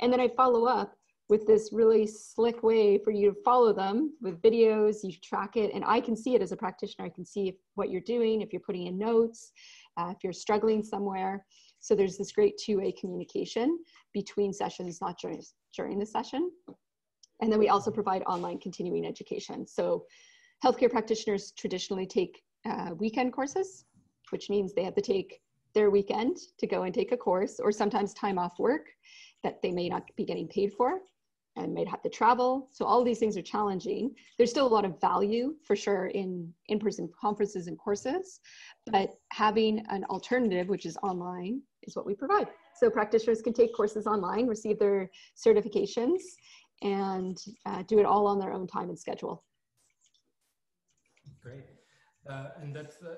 [0.00, 0.96] And then I'd follow up
[1.28, 5.72] with this really slick way for you to follow them with videos, you track it,
[5.72, 7.06] and I can see it as a practitioner.
[7.06, 9.52] I can see if, what you're doing, if you're putting in notes,
[9.96, 11.46] uh, if you're struggling somewhere.
[11.78, 13.78] So there's this great two-way communication
[14.12, 15.40] between sessions, not during,
[15.74, 16.50] during the session.
[17.40, 19.66] And then we also provide online continuing education.
[19.66, 20.04] So
[20.64, 23.84] healthcare practitioners traditionally take uh, weekend courses,
[24.30, 25.40] which means they have to take
[25.74, 28.88] their weekend to go and take a course or sometimes time off work
[29.42, 31.00] that they may not be getting paid for
[31.56, 32.68] and might have to travel.
[32.72, 34.14] So all these things are challenging.
[34.38, 38.40] There's still a lot of value for sure in in-person conferences and courses,
[38.86, 42.48] but having an alternative, which is online, is what we provide.
[42.76, 46.20] So practitioners can take courses online, receive their certifications,
[46.82, 49.44] and uh, do it all on their own time and schedule.
[51.42, 51.64] Great,
[52.28, 53.02] uh, and that's.
[53.02, 53.14] Uh,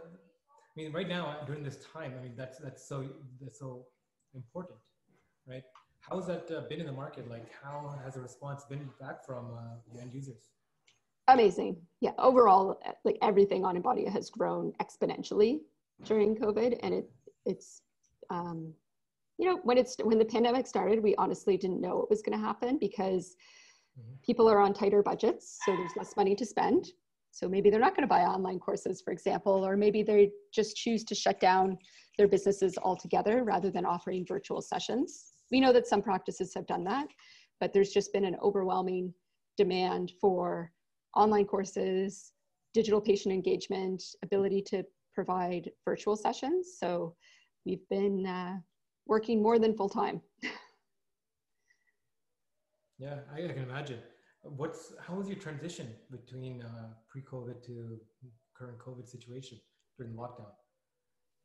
[0.74, 3.08] I mean, right now during this time, I mean that's that's so
[3.40, 3.86] that's so
[4.34, 4.78] important,
[5.46, 5.62] right?
[6.00, 7.28] How has that uh, been in the market?
[7.28, 10.50] Like, how has the response been back from uh, the end users?
[11.28, 11.76] Amazing.
[12.00, 12.10] Yeah.
[12.18, 15.60] Overall, like everything on Embodia has grown exponentially
[16.04, 17.10] during COVID, and it
[17.46, 17.82] it's
[18.30, 18.72] um,
[19.38, 22.38] you know when it's when the pandemic started, we honestly didn't know what was going
[22.38, 23.36] to happen because
[23.98, 24.14] mm-hmm.
[24.24, 26.86] people are on tighter budgets, so there's less money to spend.
[27.32, 30.76] So maybe they're not going to buy online courses, for example, or maybe they just
[30.76, 31.78] choose to shut down
[32.18, 35.32] their businesses altogether rather than offering virtual sessions.
[35.50, 37.08] We know that some practices have done that,
[37.58, 39.14] but there's just been an overwhelming
[39.56, 40.72] demand for
[41.16, 42.32] online courses,
[42.74, 46.76] digital patient engagement, ability to provide virtual sessions.
[46.78, 47.14] So
[47.64, 48.56] we've been uh,
[49.06, 50.20] working more than full time.
[52.98, 53.98] yeah, I, I, can imagine.
[54.42, 57.98] What's how was your transition between uh, pre-COVID to
[58.56, 59.58] current COVID situation
[59.96, 60.52] during the lockdown?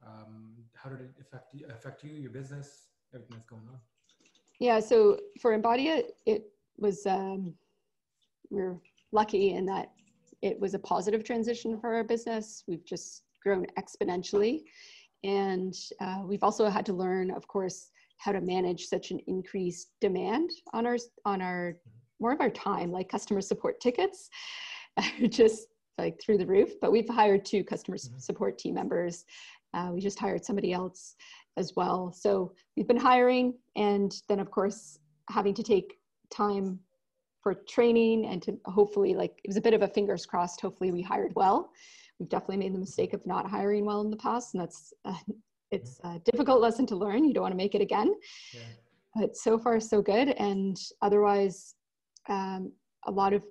[0.05, 3.79] Um, how did it affect you, affect you, your business, everything that's going on?
[4.59, 7.53] Yeah, so for Embodia, it was, um,
[8.49, 8.77] we are
[9.11, 9.91] lucky in that
[10.41, 12.63] it was a positive transition for our business.
[12.67, 14.63] We've just grown exponentially.
[15.27, 19.89] And uh, we've also had to learn, of course, how to manage such an increased
[19.99, 21.77] demand on our, on our,
[22.19, 24.29] more of our time, like customer support tickets,
[25.29, 26.79] just like through the roof.
[26.79, 28.17] But we've hired two customer mm-hmm.
[28.19, 29.25] support team members.
[29.73, 31.15] Uh, we just hired somebody else
[31.57, 32.13] as well.
[32.13, 34.97] So we've been hiring and then of course
[35.29, 36.79] having to take time
[37.41, 40.91] for training and to hopefully like it was a bit of a fingers crossed hopefully
[40.91, 41.71] we hired well
[42.19, 45.13] we've definitely made the mistake of not hiring well in the past and that's uh,
[45.71, 48.13] it's a difficult lesson to learn you don't want to make it again
[48.53, 48.61] yeah.
[49.15, 51.75] but so far so good and otherwise
[52.29, 52.71] um,
[53.05, 53.43] a lot of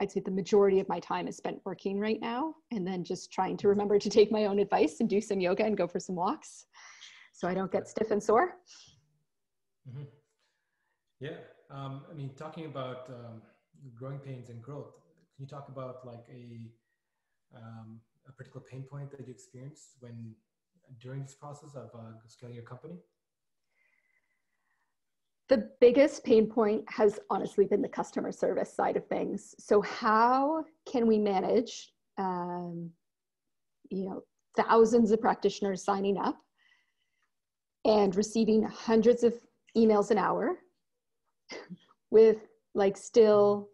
[0.00, 3.32] i'd say the majority of my time is spent working right now and then just
[3.32, 5.98] trying to remember to take my own advice and do some yoga and go for
[5.98, 6.66] some walks
[7.36, 8.56] so I don't get stiff and sore.
[9.88, 10.04] Mm-hmm.
[11.20, 11.36] Yeah,
[11.70, 13.42] um, I mean, talking about um,
[13.94, 14.94] growing pains and growth,
[15.34, 16.70] can you talk about like a
[17.54, 20.34] um, a particular pain point that you experienced when
[21.00, 22.96] during this process of uh, scaling your company?
[25.48, 29.54] The biggest pain point has honestly been the customer service side of things.
[29.58, 32.90] So how can we manage, um,
[33.90, 34.22] you know,
[34.56, 36.36] thousands of practitioners signing up
[37.84, 39.34] and receiving hundreds of
[39.76, 40.58] emails an hour
[42.10, 42.38] with
[42.74, 43.68] like still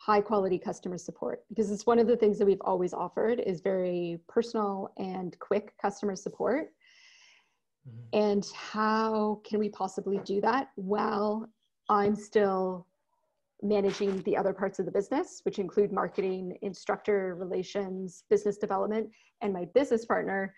[0.00, 3.60] high quality customer support because it's one of the things that we've always offered is
[3.60, 6.68] very personal and quick customer support
[7.86, 8.18] mm-hmm.
[8.18, 11.46] and how can we possibly do that while
[11.88, 12.86] i'm still
[13.62, 19.06] managing the other parts of the business which include marketing instructor relations business development
[19.42, 20.54] and my business partner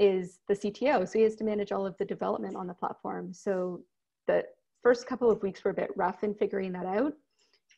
[0.00, 1.06] is the CTO.
[1.06, 3.32] So he has to manage all of the development on the platform.
[3.32, 3.82] So
[4.26, 4.44] the
[4.82, 7.12] first couple of weeks were a bit rough in figuring that out.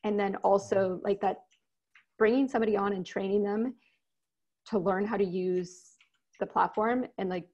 [0.04, 1.42] And then also like that,
[2.18, 3.74] bringing somebody on and training them
[4.66, 5.92] to learn how to use
[6.40, 7.06] the platform.
[7.18, 7.46] And like,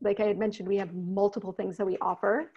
[0.00, 2.52] like I had mentioned, we have multiple things that we offer.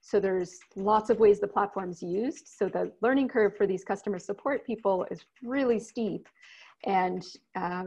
[0.00, 2.48] So there's lots of ways the platform's used.
[2.48, 6.28] So the learning curve for these customer support people is really steep.
[6.84, 7.24] And
[7.54, 7.84] uh,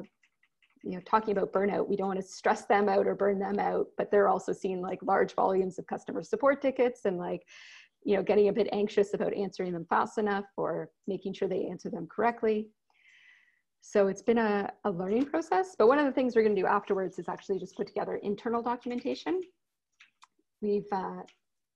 [0.83, 3.59] you know talking about burnout we don't want to stress them out or burn them
[3.59, 7.45] out but they're also seeing like large volumes of customer support tickets and like
[8.03, 11.65] you know getting a bit anxious about answering them fast enough or making sure they
[11.65, 12.67] answer them correctly.
[13.81, 16.61] So it's been a, a learning process but one of the things we're going to
[16.61, 19.41] do afterwards is actually just put together internal documentation.
[20.61, 21.23] We've uh,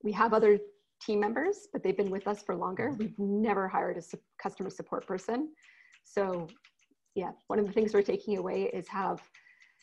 [0.03, 0.59] we have other
[1.01, 2.93] team members but they've been with us for longer.
[2.97, 5.49] We've never hired a su- customer support person.
[6.03, 6.47] So
[7.15, 9.21] yeah, one of the things we're taking away is have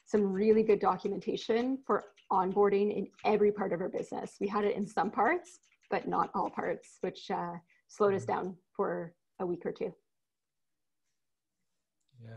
[0.06, 4.36] some really good documentation for onboarding in every part of our business.
[4.40, 5.60] We had it in some parts,
[5.90, 7.54] but not all parts, which uh,
[7.88, 8.32] slowed us mm-hmm.
[8.32, 9.92] down for a week or two.
[12.22, 12.30] Yeah,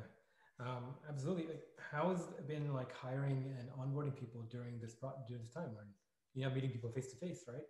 [0.60, 1.46] um, absolutely.
[1.92, 5.76] How has it been like hiring and onboarding people during this pro- during this time
[5.76, 5.86] when
[6.34, 7.62] you're not meeting people face to face, right?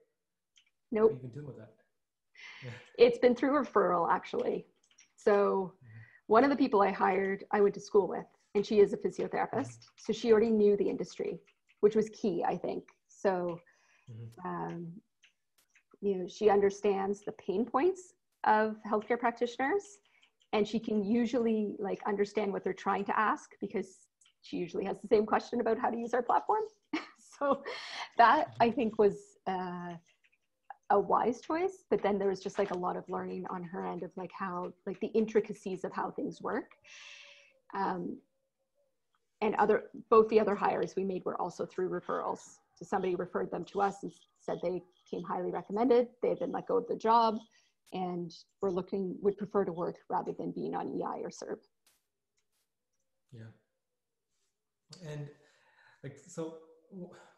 [0.92, 1.04] Nope.
[1.04, 1.74] What have you been doing with that?
[2.64, 2.72] Yeah.
[3.06, 4.66] It's been through referral actually.
[5.16, 5.88] So mm-hmm.
[6.28, 8.26] one of the people I hired, I went to school with,
[8.56, 9.80] and she is a physiotherapist.
[9.80, 9.98] Mm-hmm.
[9.98, 11.40] So she already knew the industry,
[11.82, 12.84] which was key, I think.
[13.08, 13.60] So,
[14.10, 14.48] mm-hmm.
[14.48, 14.88] um,
[16.04, 20.00] you know, she understands the pain points of healthcare practitioners,
[20.52, 23.88] and she can usually like understand what they're trying to ask because
[24.42, 26.64] she usually has the same question about how to use our platform.
[27.40, 27.64] so
[28.18, 29.16] that I think was.
[29.48, 29.96] Uh,
[30.90, 33.88] a wise choice but then there was just like a lot of learning on her
[33.88, 36.72] end of like how like the intricacies of how things work
[37.74, 38.18] um,
[39.42, 43.50] and other both the other hires we made were also through referrals so somebody referred
[43.50, 44.84] them to us and said they
[45.22, 47.38] highly recommended they had been let go of the job
[47.92, 51.60] and were looking would prefer to work rather than being on ei or CERB
[53.32, 53.44] yeah
[55.08, 55.28] and
[56.04, 56.58] like so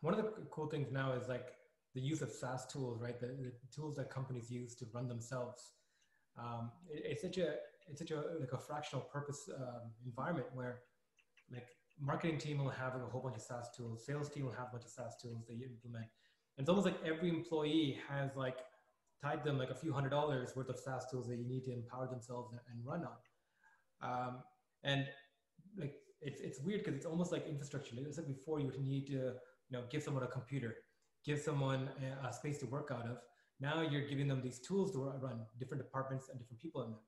[0.01, 1.47] one of the cool things now is like
[1.93, 3.19] the use of SaaS tools, right?
[3.19, 5.71] The, the tools that companies use to run themselves.
[6.37, 7.55] Um, it, it's such a
[7.87, 10.81] it's such a like a fractional purpose um, environment where
[11.51, 11.67] like
[11.99, 14.71] marketing team will have a whole bunch of SaaS tools, sales team will have a
[14.73, 16.07] bunch of SaaS tools they implement.
[16.57, 18.57] It's almost like every employee has like
[19.21, 21.73] tied them like a few hundred dollars worth of SaaS tools that you need to
[21.73, 23.17] empower themselves and, run on.
[24.01, 24.37] Um,
[24.83, 25.05] and
[25.77, 27.95] like it's it's weird because it's almost like infrastructure.
[27.95, 29.33] Like I said before, you would need to you
[29.71, 30.75] know give someone a computer
[31.25, 31.89] give someone
[32.23, 33.17] a, a, space to work out of.
[33.59, 36.99] Now you're giving them these tools to run different departments and different people in them.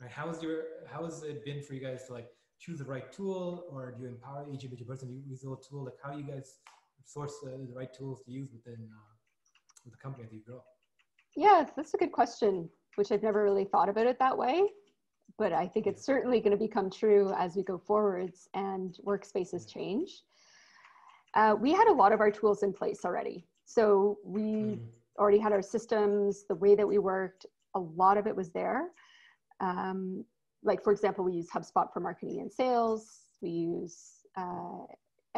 [0.00, 0.10] Right?
[0.10, 2.28] How is your how has it been for you guys to like
[2.60, 5.84] choose the right tool, or do you empower each individual person to use the tool?
[5.84, 6.58] Like how you guys
[7.06, 9.14] source the, the right tools to use within uh,
[9.84, 10.60] with the company as you grow?
[11.36, 14.68] Yeah, that's a good question, which I've never really thought about it that way.
[15.38, 19.70] But I think it's certainly going to become true as we go forwards and workspaces
[19.70, 20.22] change.
[21.34, 23.46] Uh, we had a lot of our tools in place already.
[23.66, 24.80] So we mm.
[25.18, 27.44] already had our systems, the way that we worked,
[27.74, 28.88] a lot of it was there.
[29.60, 30.24] Um,
[30.62, 33.20] like for example, we use HubSpot for marketing and sales.
[33.42, 34.84] We use uh,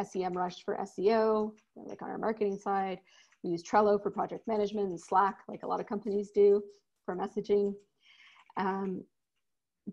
[0.03, 2.99] SEMrush for SEO, like on our marketing side.
[3.43, 6.61] We use Trello for project management and Slack, like a lot of companies do
[7.05, 7.73] for messaging.
[8.57, 9.03] Um,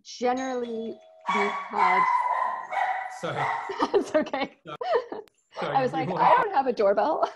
[0.03, 0.99] generally,
[1.35, 2.05] we had.
[3.21, 3.43] Sorry.
[3.95, 4.57] It's okay.
[5.59, 7.31] Sorry, I was like, I don't have a doorbell.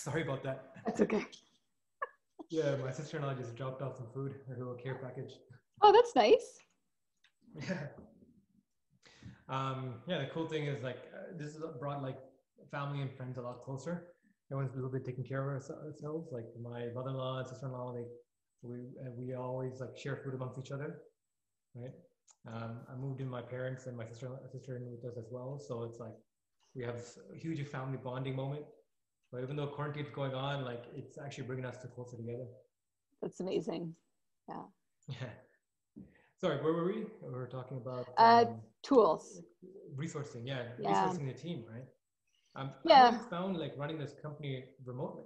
[0.04, 0.72] Sorry about that.
[0.86, 1.24] That's okay.
[2.50, 5.32] yeah, my sister-in-law just dropped off some food, her little care package.
[5.82, 6.58] Oh, that's nice.
[7.68, 7.88] Yeah.
[9.48, 12.18] Um, yeah, the cool thing is like uh, this has brought like
[12.70, 14.14] family and friends a lot closer.
[14.50, 16.28] Everyone's a little bit taking care of ourselves.
[16.30, 18.04] Like my mother-in-law and sister-in-law, they
[18.62, 21.00] we uh, we always like share food amongst each other,
[21.74, 21.90] right?
[22.46, 25.58] Um, I moved in my parents and my sister sister in with us as well,
[25.58, 26.14] so it's like
[26.76, 28.64] we have a huge family bonding moment.
[29.32, 32.46] But even though quarantine is going on, like it's actually bringing us to closer together.
[33.22, 33.94] That's amazing.
[34.48, 34.62] Yeah.
[35.08, 36.04] Yeah.
[36.40, 37.04] Sorry, where were we?
[37.22, 39.42] We were talking about uh, um, tools.
[39.94, 41.84] Resourcing, yeah, yeah, resourcing the team, right?
[42.56, 43.12] Um, yeah.
[43.12, 45.24] How found like running this company remotely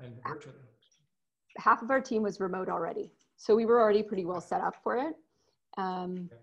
[0.00, 0.56] and virtually?
[1.58, 4.74] Half of our team was remote already, so we were already pretty well set up
[4.82, 5.14] for it.
[5.76, 6.42] Um, okay.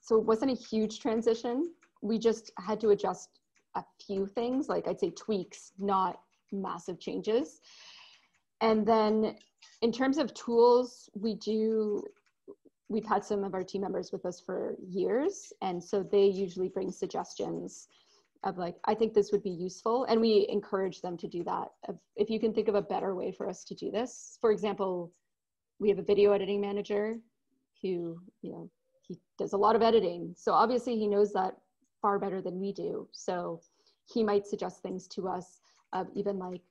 [0.00, 1.70] So it wasn't a huge transition.
[2.00, 3.28] We just had to adjust
[3.74, 6.20] a few things, like I'd say tweaks, not
[6.52, 7.60] massive changes.
[8.60, 9.36] And then
[9.82, 12.02] in terms of tools, we do,
[12.88, 15.52] we've had some of our team members with us for years.
[15.62, 17.88] And so they usually bring suggestions
[18.44, 20.04] of like, I think this would be useful.
[20.04, 21.68] And we encourage them to do that.
[22.16, 25.12] If you can think of a better way for us to do this, for example,
[25.80, 27.18] we have a video editing manager
[27.82, 28.70] who, you know,
[29.02, 30.34] he does a lot of editing.
[30.36, 31.54] So obviously he knows that
[32.00, 33.08] far better than we do.
[33.12, 33.60] So
[34.12, 35.60] he might suggest things to us
[35.92, 36.62] of even like,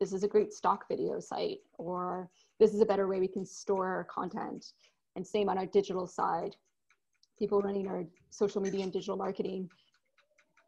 [0.00, 2.28] this is a great stock video site, or
[2.58, 4.72] this is a better way we can store our content.
[5.16, 6.56] And same on our digital side.
[7.38, 9.68] People running our social media and digital marketing,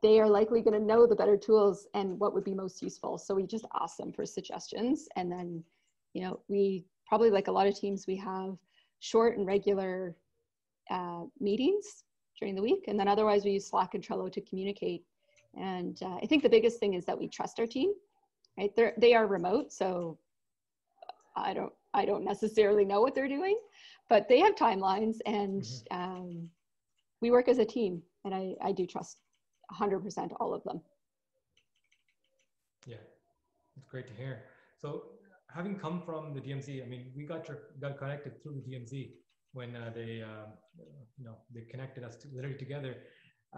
[0.03, 3.19] they are likely going to know the better tools and what would be most useful.
[3.19, 5.09] So we just ask them for suggestions.
[5.17, 5.64] And then,
[6.12, 8.57] you know, we probably like a lot of teams, we have
[9.01, 10.17] short and regular
[10.91, 12.05] uh, meetings
[12.39, 12.84] during the week.
[12.89, 15.05] And then otherwise we use Slack and Trello to communicate.
[15.55, 17.93] And uh, I think the biggest thing is that we trust our team,
[18.59, 18.74] right?
[18.76, 19.72] They're, they are remote.
[19.72, 20.18] So
[21.34, 23.59] I don't, I don't necessarily know what they're doing,
[24.09, 26.01] but they have timelines and mm-hmm.
[26.01, 26.49] um,
[27.20, 29.18] we work as a team and I, I do trust
[29.72, 30.80] 100% all of them.
[32.87, 32.97] Yeah,
[33.76, 34.45] it's great to hear.
[34.78, 35.05] So
[35.49, 39.12] having come from the DMZ, I mean, we got your, got connected through the DMZ
[39.57, 40.47] when uh, they, uh,
[41.17, 42.95] you know, they connected us to, literally together.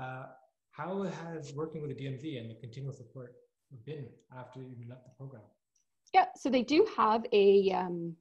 [0.00, 0.26] Uh,
[0.70, 3.32] how has working with the DMZ and the continual support
[3.84, 4.06] been
[4.38, 5.42] after you left the program?
[6.14, 8.14] Yeah, so they do have a, um,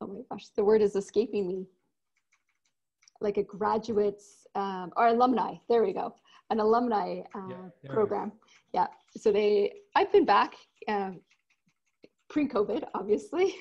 [0.00, 1.66] oh my gosh, the word is escaping me.
[3.20, 6.14] Like a graduates um, or alumni, there we go,
[6.50, 7.40] an alumni uh,
[7.82, 8.32] yeah, program.
[8.72, 8.86] Yeah,
[9.16, 10.54] so they, I've been back
[10.88, 11.20] um,
[12.30, 13.54] pre-COVID, obviously.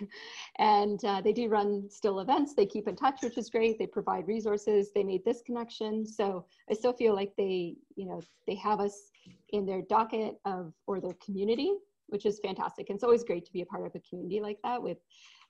[0.57, 2.53] And uh, they do run still events.
[2.53, 3.77] They keep in touch, which is great.
[3.77, 4.91] They provide resources.
[4.93, 6.05] They made this connection.
[6.05, 9.11] So I still feel like they, you know, they have us
[9.49, 11.73] in their docket of, or their community,
[12.07, 12.89] which is fantastic.
[12.89, 14.97] And it's always great to be a part of a community like that with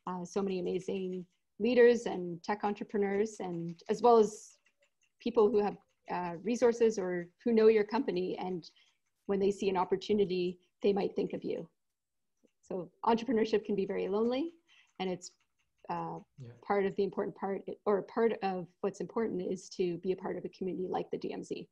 [0.07, 1.25] uh, so many amazing
[1.59, 4.57] leaders and tech entrepreneurs, and as well as
[5.21, 5.77] people who have
[6.11, 8.37] uh, resources or who know your company.
[8.37, 8.69] And
[9.27, 11.69] when they see an opportunity, they might think of you.
[12.63, 14.51] So entrepreneurship can be very lonely,
[14.99, 15.31] and it's
[15.89, 16.51] uh, yeah.
[16.65, 20.37] part of the important part, or part of what's important is to be a part
[20.37, 21.67] of a community like the DMZ.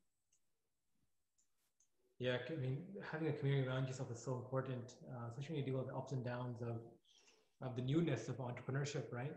[2.20, 5.72] Yeah, I mean, having a community around yourself is so important, uh, especially when you
[5.72, 6.78] deal with the ups and downs of,
[7.68, 9.34] of the newness of entrepreneurship, right?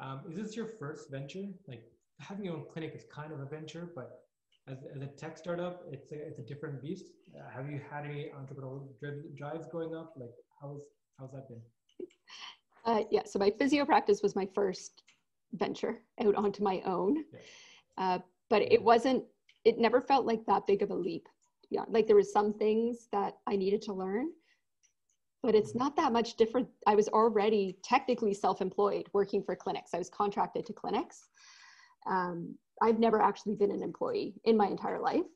[0.00, 1.44] Um, is this your first venture?
[1.68, 1.84] Like
[2.18, 4.22] having your own clinic is kind of a venture, but
[4.66, 7.04] as, as a tech startup, it's a, it's a different beast.
[7.38, 8.88] Uh, have you had any entrepreneurial
[9.36, 10.14] drives growing up?
[10.16, 10.82] Like how's
[11.18, 11.60] how's that been?
[12.84, 15.02] Uh, yeah, so my physio practice was my first
[15.54, 17.40] venture out onto my own, yeah.
[17.98, 19.24] uh, but it wasn't.
[19.64, 21.28] It never felt like that big of a leap.
[21.70, 24.28] Yeah, like there was some things that I needed to learn,
[25.42, 25.80] but it's mm-hmm.
[25.80, 26.68] not that much different.
[26.86, 29.90] I was already technically self-employed, working for clinics.
[29.92, 31.28] I was contracted to clinics.
[32.08, 35.26] Um, I've never actually been an employee in my entire life,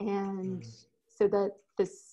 [0.00, 0.68] and mm-hmm.
[1.16, 2.11] so that this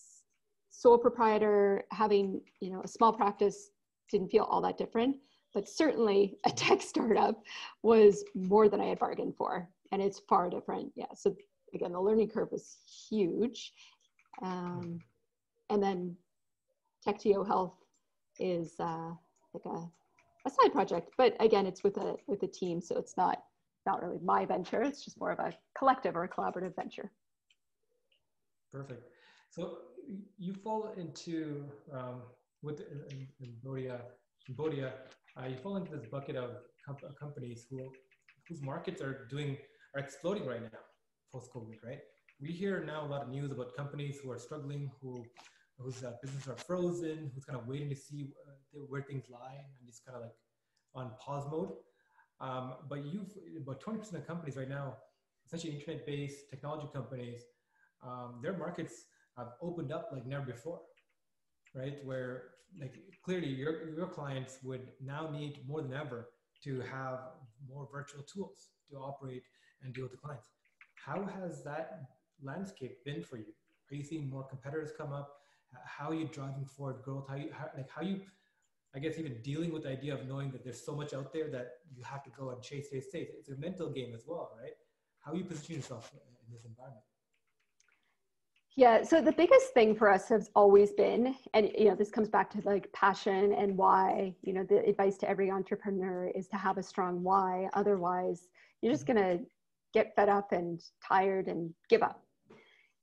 [0.80, 3.72] sole proprietor having you know a small practice
[4.10, 5.18] didn't feel all that different
[5.54, 7.44] but certainly a tech startup
[7.84, 10.90] was more than i had bargained for and it's far different.
[10.96, 11.36] Yeah so
[11.74, 12.78] again the learning curve was
[13.10, 13.74] huge.
[14.42, 15.00] Um,
[15.70, 16.16] and then
[17.06, 17.76] TechTO Health
[18.40, 19.12] is uh,
[19.54, 19.80] like a,
[20.46, 23.44] a side project but again it's with a with a team so it's not
[23.86, 24.82] not really my venture.
[24.82, 27.12] It's just more of a collective or a collaborative venture.
[28.72, 29.19] Perfect
[29.50, 29.78] so
[30.38, 32.22] you fall into um,
[32.62, 32.82] with
[33.64, 34.02] Bodia,
[34.56, 34.92] Bodia
[35.40, 36.52] uh, you fall into this bucket of
[36.86, 37.92] comp- companies who
[38.48, 39.58] whose markets are doing
[39.96, 40.80] are exploding right now
[41.32, 42.00] post COVID, right?
[42.42, 45.26] We hear now a lot of news about companies who are struggling, who
[45.78, 49.56] whose uh, businesses are frozen, who's kind of waiting to see uh, where things lie,
[49.56, 50.36] and just kind of like
[50.94, 51.72] on pause mode.
[52.42, 53.32] Um, but you've
[53.62, 54.98] about 20% of companies right now,
[55.46, 57.42] essentially internet-based technology companies,
[58.04, 59.06] um, their markets
[59.40, 60.80] have opened up like never before,
[61.74, 61.98] right?
[62.04, 62.44] Where
[62.80, 66.30] like clearly your, your clients would now need more than ever
[66.64, 67.20] to have
[67.68, 69.44] more virtual tools to operate
[69.84, 70.48] and deal with the clients.
[70.96, 72.02] How has that
[72.44, 73.54] landscape been for you?
[73.92, 75.30] Are you seeing more competitors come up?
[75.86, 77.28] How are you driving forward growth?
[77.30, 78.22] How you how, like how you,
[78.96, 81.50] I guess even dealing with the idea of knowing that there's so much out there
[81.52, 83.30] that you have to go and chase, chase, chase.
[83.38, 84.74] It's a mental game as well, right?
[85.20, 87.04] How are you position yourself in this environment?
[88.76, 92.30] Yeah, so the biggest thing for us has always been, and you know, this comes
[92.30, 96.56] back to like passion and why, you know, the advice to every entrepreneur is to
[96.56, 97.68] have a strong why.
[97.74, 98.48] Otherwise,
[98.82, 99.40] you're just gonna
[99.94, 102.24] get fed up and tired and give up.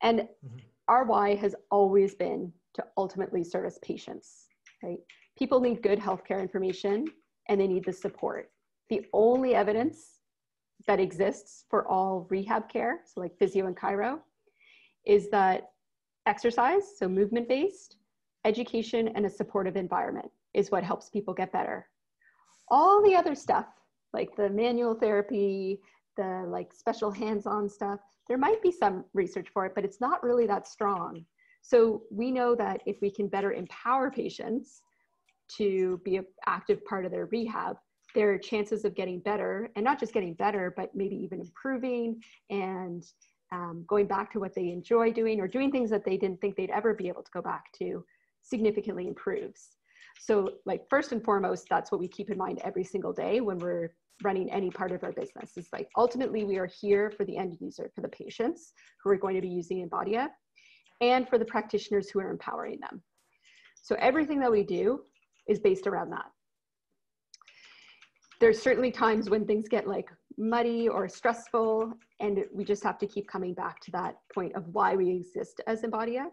[0.02, 0.56] And mm-hmm.
[0.88, 4.46] our why has always been to ultimately service patients,
[4.82, 4.98] right?
[5.38, 7.06] People need good healthcare information
[7.48, 8.50] and they need the support.
[8.88, 10.20] The only evidence
[10.86, 14.20] that exists for all rehab care, so like physio and chiro,
[15.06, 15.70] is that
[16.26, 17.96] exercise, so movement based,
[18.44, 21.86] education, and a supportive environment is what helps people get better.
[22.68, 23.66] All the other stuff,
[24.12, 25.80] like the manual therapy,
[26.16, 30.00] the like special hands on stuff, there might be some research for it, but it's
[30.00, 31.24] not really that strong.
[31.62, 34.82] So we know that if we can better empower patients
[35.56, 37.76] to be an active part of their rehab,
[38.14, 43.04] their chances of getting better, and not just getting better, but maybe even improving and
[43.52, 46.56] um, going back to what they enjoy doing or doing things that they didn't think
[46.56, 48.04] they'd ever be able to go back to
[48.42, 49.76] significantly improves.
[50.18, 53.58] So like first and foremost, that's what we keep in mind every single day when
[53.58, 53.92] we're
[54.22, 57.56] running any part of our business is like ultimately we are here for the end
[57.60, 58.72] user, for the patients
[59.02, 60.28] who are going to be using Embodia
[61.00, 63.02] and for the practitioners who are empowering them.
[63.82, 65.02] So everything that we do
[65.46, 66.26] is based around that.
[68.40, 70.08] There's certainly times when things get like
[70.38, 74.66] muddy or stressful, and we just have to keep coming back to that point of
[74.68, 76.26] why we exist as Embodia.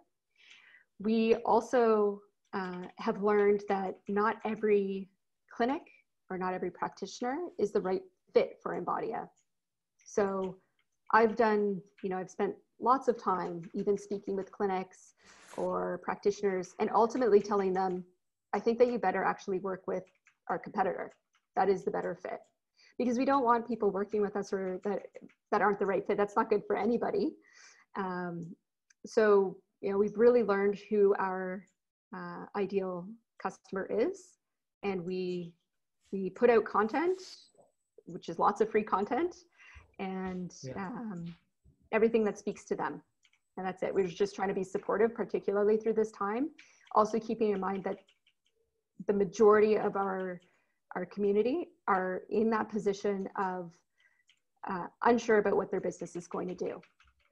[0.99, 2.22] We also
[2.54, 5.10] uh, have learned that not every
[5.51, 5.84] clinic
[6.30, 8.01] or not every practitioner is the right
[8.34, 9.28] fit for Embodia.
[10.04, 10.58] So
[11.12, 15.14] I've done, you know, I've spent lots of time even speaking with clinics
[15.58, 18.04] or practitioners and ultimately telling them,
[18.54, 20.04] I think that you better actually work with
[20.49, 21.14] our competitor.
[21.56, 22.39] That is the better fit.
[22.97, 25.07] Because we don't want people working with us or that,
[25.51, 26.17] that aren't the right fit.
[26.17, 27.31] That's not good for anybody.
[27.95, 28.55] Um,
[29.05, 31.67] so, you know, we've really learned who our
[32.15, 33.07] uh, ideal
[33.43, 34.37] customer is
[34.83, 35.53] and we
[36.11, 37.21] we put out content
[38.05, 39.35] which is lots of free content
[39.99, 40.87] and yeah.
[40.87, 41.25] um,
[41.91, 43.01] everything that speaks to them
[43.57, 46.49] and that's it we're just trying to be supportive particularly through this time
[46.95, 47.97] also keeping in mind that
[49.07, 50.39] the majority of our
[50.95, 53.71] our community are in that position of
[54.69, 56.81] uh, unsure about what their business is going to do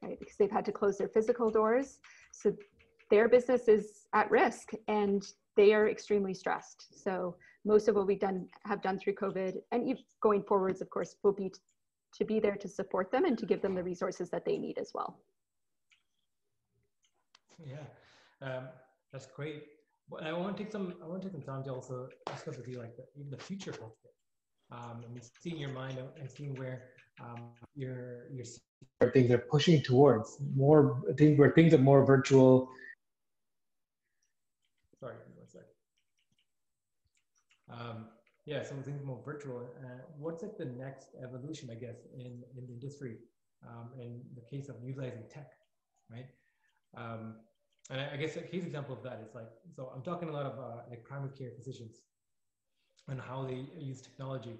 [0.01, 1.99] right because they've had to close their physical doors
[2.31, 2.53] so
[3.11, 5.21] their business is at risk and
[5.57, 7.03] they are extremely stressed.
[7.03, 7.35] So
[7.65, 11.33] most of what we've done have done through COVID and going forwards, of course, will
[11.33, 11.51] be
[12.13, 14.77] to be there to support them and to give them the resources that they need
[14.77, 15.19] as well.
[17.63, 17.85] Yeah,
[18.41, 18.69] um,
[19.11, 19.63] that's great.
[20.21, 20.95] I want to take some.
[21.03, 23.37] I want to take some time to also discuss with you like the, even the
[23.37, 24.15] future of healthcare.
[24.71, 26.83] Um, and seeing your mind and seeing where
[27.19, 28.45] um, your your
[29.11, 32.69] things are pushing towards more things where things are more virtual
[35.01, 35.61] Sorry, one sec.
[37.73, 38.05] Um,
[38.45, 39.67] yeah, so things more virtual.
[39.83, 39.87] Uh,
[40.19, 43.17] what's like the next evolution, I guess, in, in the industry
[43.67, 45.51] um, in the case of utilizing tech,
[46.11, 46.27] right?
[46.95, 47.35] Um,
[47.89, 50.31] and I, I, guess a case example of that is like, so I'm talking a
[50.31, 52.01] lot of uh, like primary care physicians
[53.07, 54.57] and how they use technology.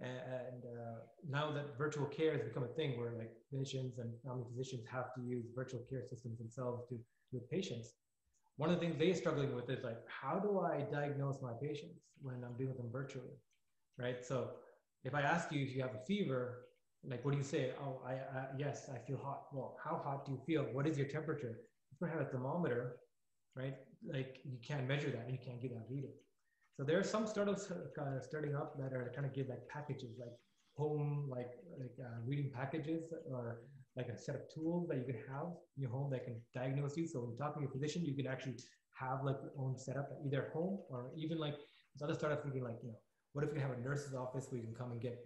[0.00, 4.44] And uh, now that virtual care has become a thing where like clinicians and family
[4.50, 6.98] physicians have to use virtual care systems themselves to
[7.32, 7.94] with patients,
[8.56, 12.00] one of the things they're struggling with is like, how do I diagnose my patients
[12.20, 13.36] when I'm dealing with them virtually,
[13.98, 14.24] right?
[14.24, 14.50] So
[15.04, 16.66] if I ask you if you have a fever,
[17.04, 17.72] like what do you say?
[17.82, 19.44] Oh, I, I yes, I feel hot.
[19.52, 20.64] Well, how hot do you feel?
[20.72, 21.60] What is your temperature?
[21.92, 22.96] If you have a thermometer,
[23.54, 23.76] right?
[24.06, 26.12] Like you can't measure that and you can't get that reading.
[26.80, 30.16] So there are some startups uh, starting up that are trying to give like packages,
[30.18, 30.32] like
[30.78, 33.60] home, like like uh, reading packages or
[33.98, 36.96] like a set of tools that you can have in your home that can diagnose
[36.96, 37.06] you.
[37.06, 38.56] So when you to your physician, you can actually
[38.98, 41.56] have like your own setup at either home or even like
[41.92, 42.98] this other startup thinking like, you know,
[43.34, 45.18] what if you have a nurse's office where you can come and get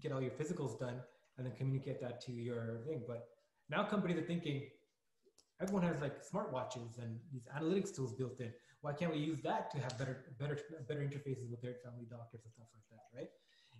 [0.00, 1.02] get all your physicals done
[1.36, 3.02] and then communicate that to your thing.
[3.06, 3.28] But
[3.68, 4.70] now companies are thinking,
[5.60, 8.54] everyone has like smartwatches and these analytics tools built in.
[8.80, 10.58] Why can't we use that to have better better
[10.88, 13.30] better interfaces with their family doctors and stuff like that, right?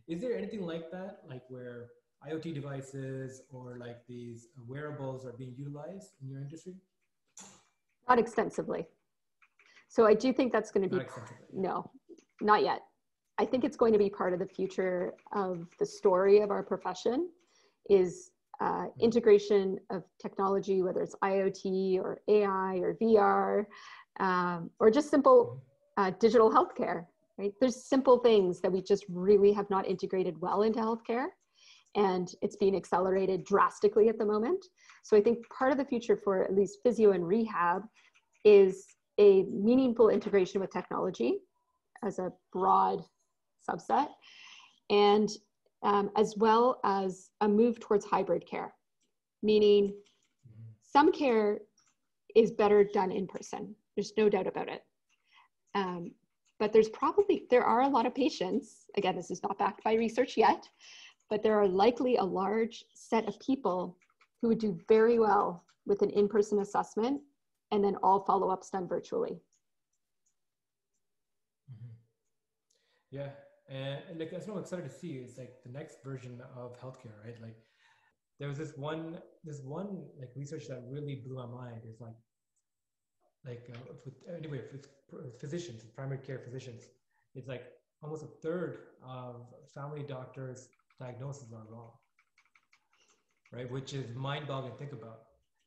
[0.08, 1.90] Is there anything like that, like where
[2.26, 6.74] IoT devices or like these wearables are being utilized in your industry?
[8.08, 8.86] Not extensively.
[9.88, 11.04] So I do think that's going to be,
[11.52, 11.90] no,
[12.40, 12.82] not yet.
[13.38, 16.62] I think it's going to be part of the future of the story of our
[16.62, 17.28] profession
[17.88, 18.30] is
[18.60, 19.00] uh, mm-hmm.
[19.00, 23.64] integration of technology, whether it's IoT or AI or VR,
[24.20, 25.62] um, or just simple
[25.96, 27.06] uh, digital healthcare,
[27.38, 27.52] right?
[27.60, 31.26] There's simple things that we just really have not integrated well into healthcare
[31.94, 34.64] and it's being accelerated drastically at the moment.
[35.02, 37.82] So I think part of the future for at least physio and rehab
[38.44, 38.86] is
[39.18, 41.38] a meaningful integration with technology
[42.04, 43.02] as a broad
[43.68, 44.08] subset,
[44.90, 45.28] and
[45.82, 48.72] um, as well as a move towards hybrid care,
[49.42, 49.92] meaning
[50.82, 51.58] some care
[52.36, 53.74] is better done in person.
[53.98, 54.82] There's no doubt about it.
[55.74, 56.12] Um,
[56.60, 59.94] but there's probably, there are a lot of patients, again, this is not backed by
[59.94, 60.68] research yet,
[61.28, 63.98] but there are likely a large set of people
[64.40, 67.20] who would do very well with an in-person assessment
[67.72, 69.40] and then all follow-ups done virtually.
[71.68, 71.94] Mm-hmm.
[73.10, 73.30] Yeah,
[73.68, 77.18] and like that's what I'm excited to see is like the next version of healthcare,
[77.24, 77.34] right?
[77.42, 77.56] Like
[78.38, 81.80] there was this one, this one like research that really blew my mind.
[81.84, 82.14] Is like,
[83.46, 84.86] like uh, with, anyway, with
[85.40, 86.84] physicians, primary care physicians,
[87.34, 87.64] it's like
[88.02, 90.68] almost a third of family doctors
[91.00, 91.92] diagnoses are wrong.
[93.52, 93.70] right?
[93.70, 95.20] Which is mind-boggling to think about.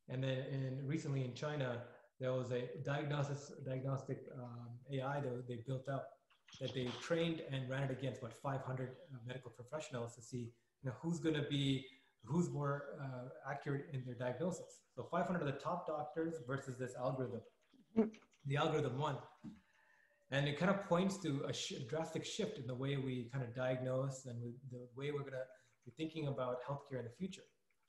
[0.10, 1.84] And then in, recently in China,
[2.20, 6.10] there was a diagnosis, diagnostic um, AI that they built up
[6.60, 10.52] that they trained and ran it against what 500 uh, medical professionals to see
[10.84, 11.86] you know, who's going to be
[12.26, 14.82] who's more uh, accurate in their diagnosis.
[14.96, 17.42] So 500 of the top doctors versus this algorithm.
[17.96, 19.18] The algorithm won.
[20.32, 23.44] And it kind of points to a sh- drastic shift in the way we kind
[23.44, 25.46] of diagnose and the way we're going to
[25.86, 27.44] be thinking about healthcare in the future,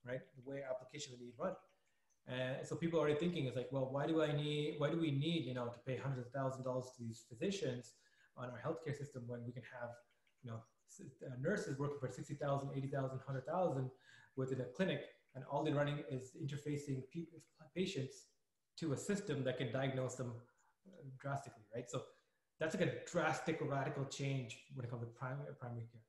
[0.04, 0.20] right?
[0.36, 1.54] The way applications be run.
[2.26, 4.98] And so people are already thinking it's like, well, why do I need, why do
[4.98, 7.92] we need, you know, to pay hundreds of thousands of dollars to these physicians
[8.36, 9.90] on our healthcare system when we can have,
[10.42, 10.60] you know,
[11.26, 13.90] uh, nurses working for 60,000, 80,000, 100,000
[14.36, 15.00] within a clinic,
[15.34, 17.02] and all they're running is interfacing
[17.74, 18.26] patients
[18.78, 20.32] to a system that can diagnose them
[20.88, 21.90] uh, drastically, right?
[21.90, 22.02] So
[22.58, 26.00] that's like a drastic, radical change when it comes to primary, primary care.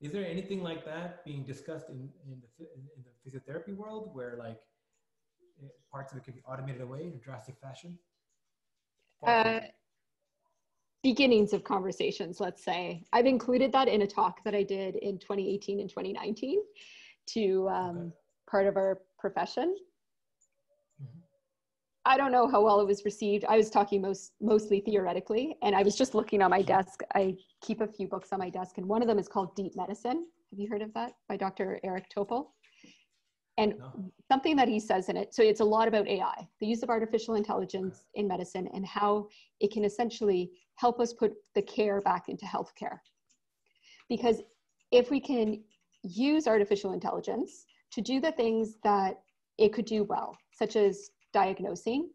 [0.00, 4.36] Is there anything like that being discussed in, in, the, in the physiotherapy world where
[4.38, 4.58] like
[5.62, 7.98] eh, parts of it could be automated away in a drastic fashion?
[9.24, 9.60] Uh,
[11.02, 13.04] beginnings of conversations, let's say.
[13.12, 16.60] I've included that in a talk that I did in 2018 and 2019
[17.34, 18.10] to um, okay.
[18.50, 19.76] part of our profession.
[22.04, 23.44] I don't know how well it was received.
[23.48, 27.02] I was talking most mostly theoretically, and I was just looking on my desk.
[27.14, 29.76] I keep a few books on my desk, and one of them is called Deep
[29.76, 30.26] Medicine.
[30.50, 31.78] Have you heard of that by Dr.
[31.84, 32.48] Eric Topol?
[33.58, 34.10] And no.
[34.30, 36.88] something that he says in it, so it's a lot about AI, the use of
[36.88, 39.28] artificial intelligence in medicine, and how
[39.60, 42.98] it can essentially help us put the care back into healthcare.
[44.08, 44.42] Because
[44.90, 45.62] if we can
[46.02, 49.20] use artificial intelligence to do the things that
[49.58, 52.10] it could do well, such as diagnosing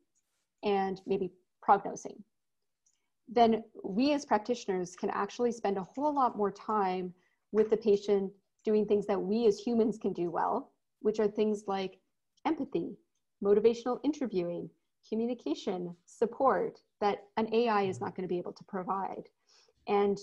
[0.64, 2.24] and maybe prognosing,
[3.28, 7.14] then we as practitioners can actually spend a whole lot more time
[7.52, 8.32] with the patient
[8.64, 12.00] doing things that we as humans can do well, which are things like
[12.46, 12.98] empathy,
[13.44, 14.70] motivational interviewing,
[15.08, 19.24] communication, support that an AI is not going to be able to provide,
[19.88, 20.18] and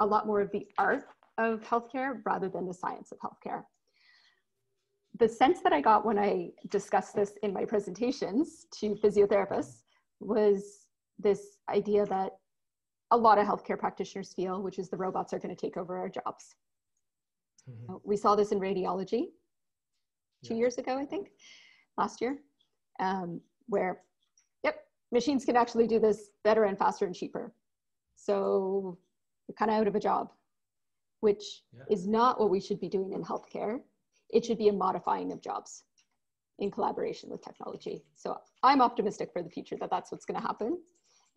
[0.00, 1.04] a lot more of the art
[1.38, 3.64] of healthcare rather than the science of healthcare.
[5.20, 9.82] The sense that I got when I discussed this in my presentations to physiotherapists
[10.18, 10.86] was
[11.18, 12.32] this idea that
[13.10, 15.98] a lot of healthcare practitioners feel, which is the robots are going to take over
[15.98, 16.54] our jobs.
[17.68, 17.96] Mm-hmm.
[18.02, 19.26] We saw this in radiology
[20.44, 20.60] two yeah.
[20.60, 21.28] years ago, I think,
[21.98, 22.38] last year,
[22.98, 24.02] um, where
[24.64, 24.76] yep,
[25.12, 27.52] machines can actually do this better and faster and cheaper.
[28.16, 28.98] So
[29.48, 30.30] you're kind of out of a job,
[31.20, 31.82] which yeah.
[31.90, 33.80] is not what we should be doing in healthcare.
[34.32, 35.84] It should be a modifying of jobs
[36.58, 38.04] in collaboration with technology.
[38.14, 40.78] So I'm optimistic for the future that that's what's going to happen.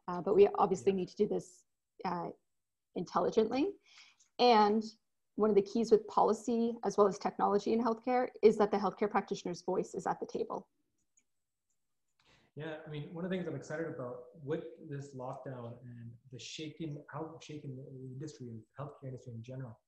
[0.08, 1.64] Uh, but we obviously need to do this
[2.06, 2.28] uh,
[2.96, 3.70] intelligently.
[4.40, 4.84] And
[5.36, 8.78] one of the keys with policy as well as technology in healthcare is that the
[8.78, 10.68] healthcare practitioner's voice is at the table.
[12.56, 16.38] Yeah, I mean, one of the things I'm excited about with this lockdown and the
[16.38, 17.84] shaking, how shaken the
[18.14, 19.80] industry healthcare industry in general.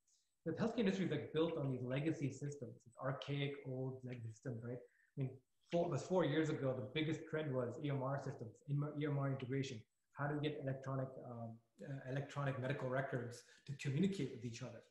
[0.46, 4.64] The healthcare industry is like built on these legacy systems, it's archaic, old legacy systems,
[4.64, 4.78] right?
[4.78, 5.32] I mean,
[5.72, 9.82] four, was four years ago, the biggest trend was EMR systems, EMR integration.
[10.14, 14.84] How do we get electronic, um, uh, electronic medical records to communicate with each other.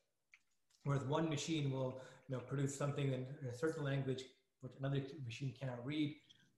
[0.82, 4.24] Whereas one machine will, you know, produce something in a certain language
[4.60, 6.16] which another machine cannot read,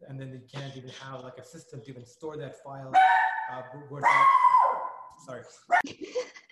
[0.09, 2.93] and then they can't even have like a system to even store that file.
[3.53, 3.63] Uh,
[5.27, 5.43] sorry.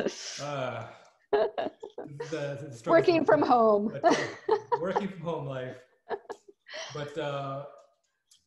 [0.42, 0.84] uh,
[1.32, 1.48] the,
[2.30, 3.92] the working from home.
[4.80, 5.76] Working from home life.
[6.94, 7.64] But uh,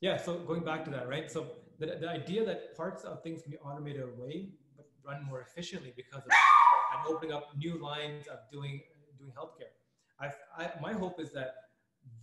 [0.02, 1.32] yeah, so going back to that, right?
[1.32, 1.48] So
[1.80, 5.94] the, the idea that parts of things can be automated away, but run more efficiently
[5.96, 8.82] because of and opening up new lines of doing
[9.18, 9.74] doing healthcare
[10.20, 11.56] I, I, my hope is that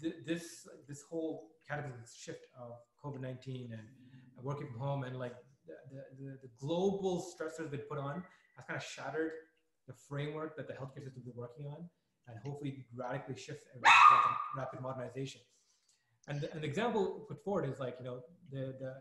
[0.00, 2.72] th- this this whole cataclysmic shift of
[3.04, 3.82] COVID nineteen and
[4.42, 5.34] working from home and like
[5.66, 8.22] the, the, the, global stressors they put on
[8.60, 9.32] has kind of shattered
[9.86, 11.88] the framework that the healthcare system is working on,
[12.28, 13.64] and hopefully radically shifts
[14.56, 15.40] rapid modernization.
[16.28, 18.94] And the, an example put forward is like you know the the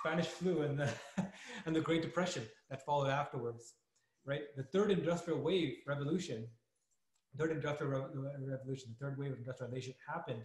[0.00, 0.90] Spanish flu and the
[1.66, 3.74] and the Great Depression that followed afterwards,
[4.26, 4.42] right?
[4.56, 6.46] The third industrial wave revolution
[7.38, 8.08] third industrial
[8.46, 10.42] revolution, the third wave of industrialization happened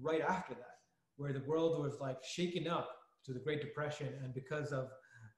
[0.00, 0.78] right after that,
[1.16, 2.90] where the world was like shaken up
[3.24, 4.88] to the Great Depression, and because of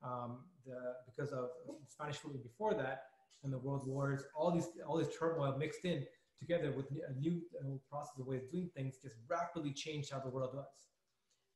[0.03, 0.76] um, the
[1.07, 1.51] because of
[1.86, 3.05] Spanish flu before that,
[3.42, 6.05] and the world wars, all these all this turmoil mixed in
[6.38, 7.42] together with a new
[7.90, 10.88] process of way of doing things just rapidly changed how the world was.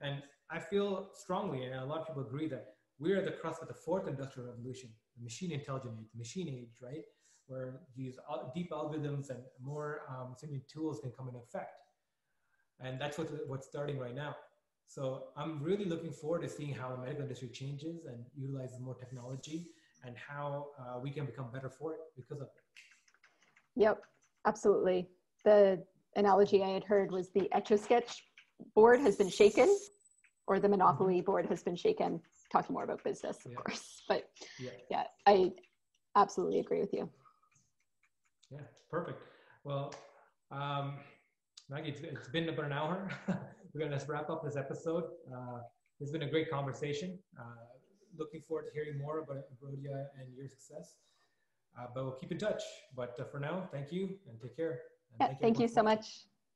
[0.01, 3.63] And I feel strongly, and a lot of people agree that we're at the crust
[3.63, 7.05] of the fourth industrial revolution, the machine intelligence age, the machine age, right?
[7.47, 8.19] where these
[8.55, 10.35] deep algorithms and more um,
[10.73, 11.77] tools can come in effect.
[12.81, 14.35] And that's what, what's starting right now.
[14.87, 18.95] So I'm really looking forward to seeing how the medical industry changes and utilizes more
[18.95, 19.67] technology
[20.05, 22.63] and how uh, we can become better for it because of it.
[23.77, 24.03] Yep,
[24.47, 25.09] absolutely.
[25.45, 25.83] The
[26.17, 28.25] analogy I had heard was the Etch a Sketch
[28.75, 29.77] board has been shaken,
[30.47, 31.25] or the Monopoly mm-hmm.
[31.25, 32.21] board has been shaken.
[32.53, 33.57] Talking more about business, of yeah.
[33.57, 34.29] course, but
[34.61, 34.71] yeah.
[34.91, 35.51] yeah, I
[36.15, 37.09] absolutely agree with you.
[38.51, 38.61] Yeah,
[38.91, 39.21] perfect.
[39.65, 39.93] Well,
[40.53, 40.99] um,
[41.69, 43.09] Maggie, it's, it's been about an hour.
[43.75, 45.05] We're going to wrap up this episode.
[45.33, 45.59] Uh,
[46.01, 47.19] it's been a great conversation.
[47.37, 47.43] Uh,
[48.17, 50.95] looking forward to hearing more about Embodia and your success.
[51.77, 52.63] Uh, but we'll keep in touch.
[52.95, 54.79] But uh, for now, thank you and take care.
[55.19, 56.27] And yeah, thank you so much.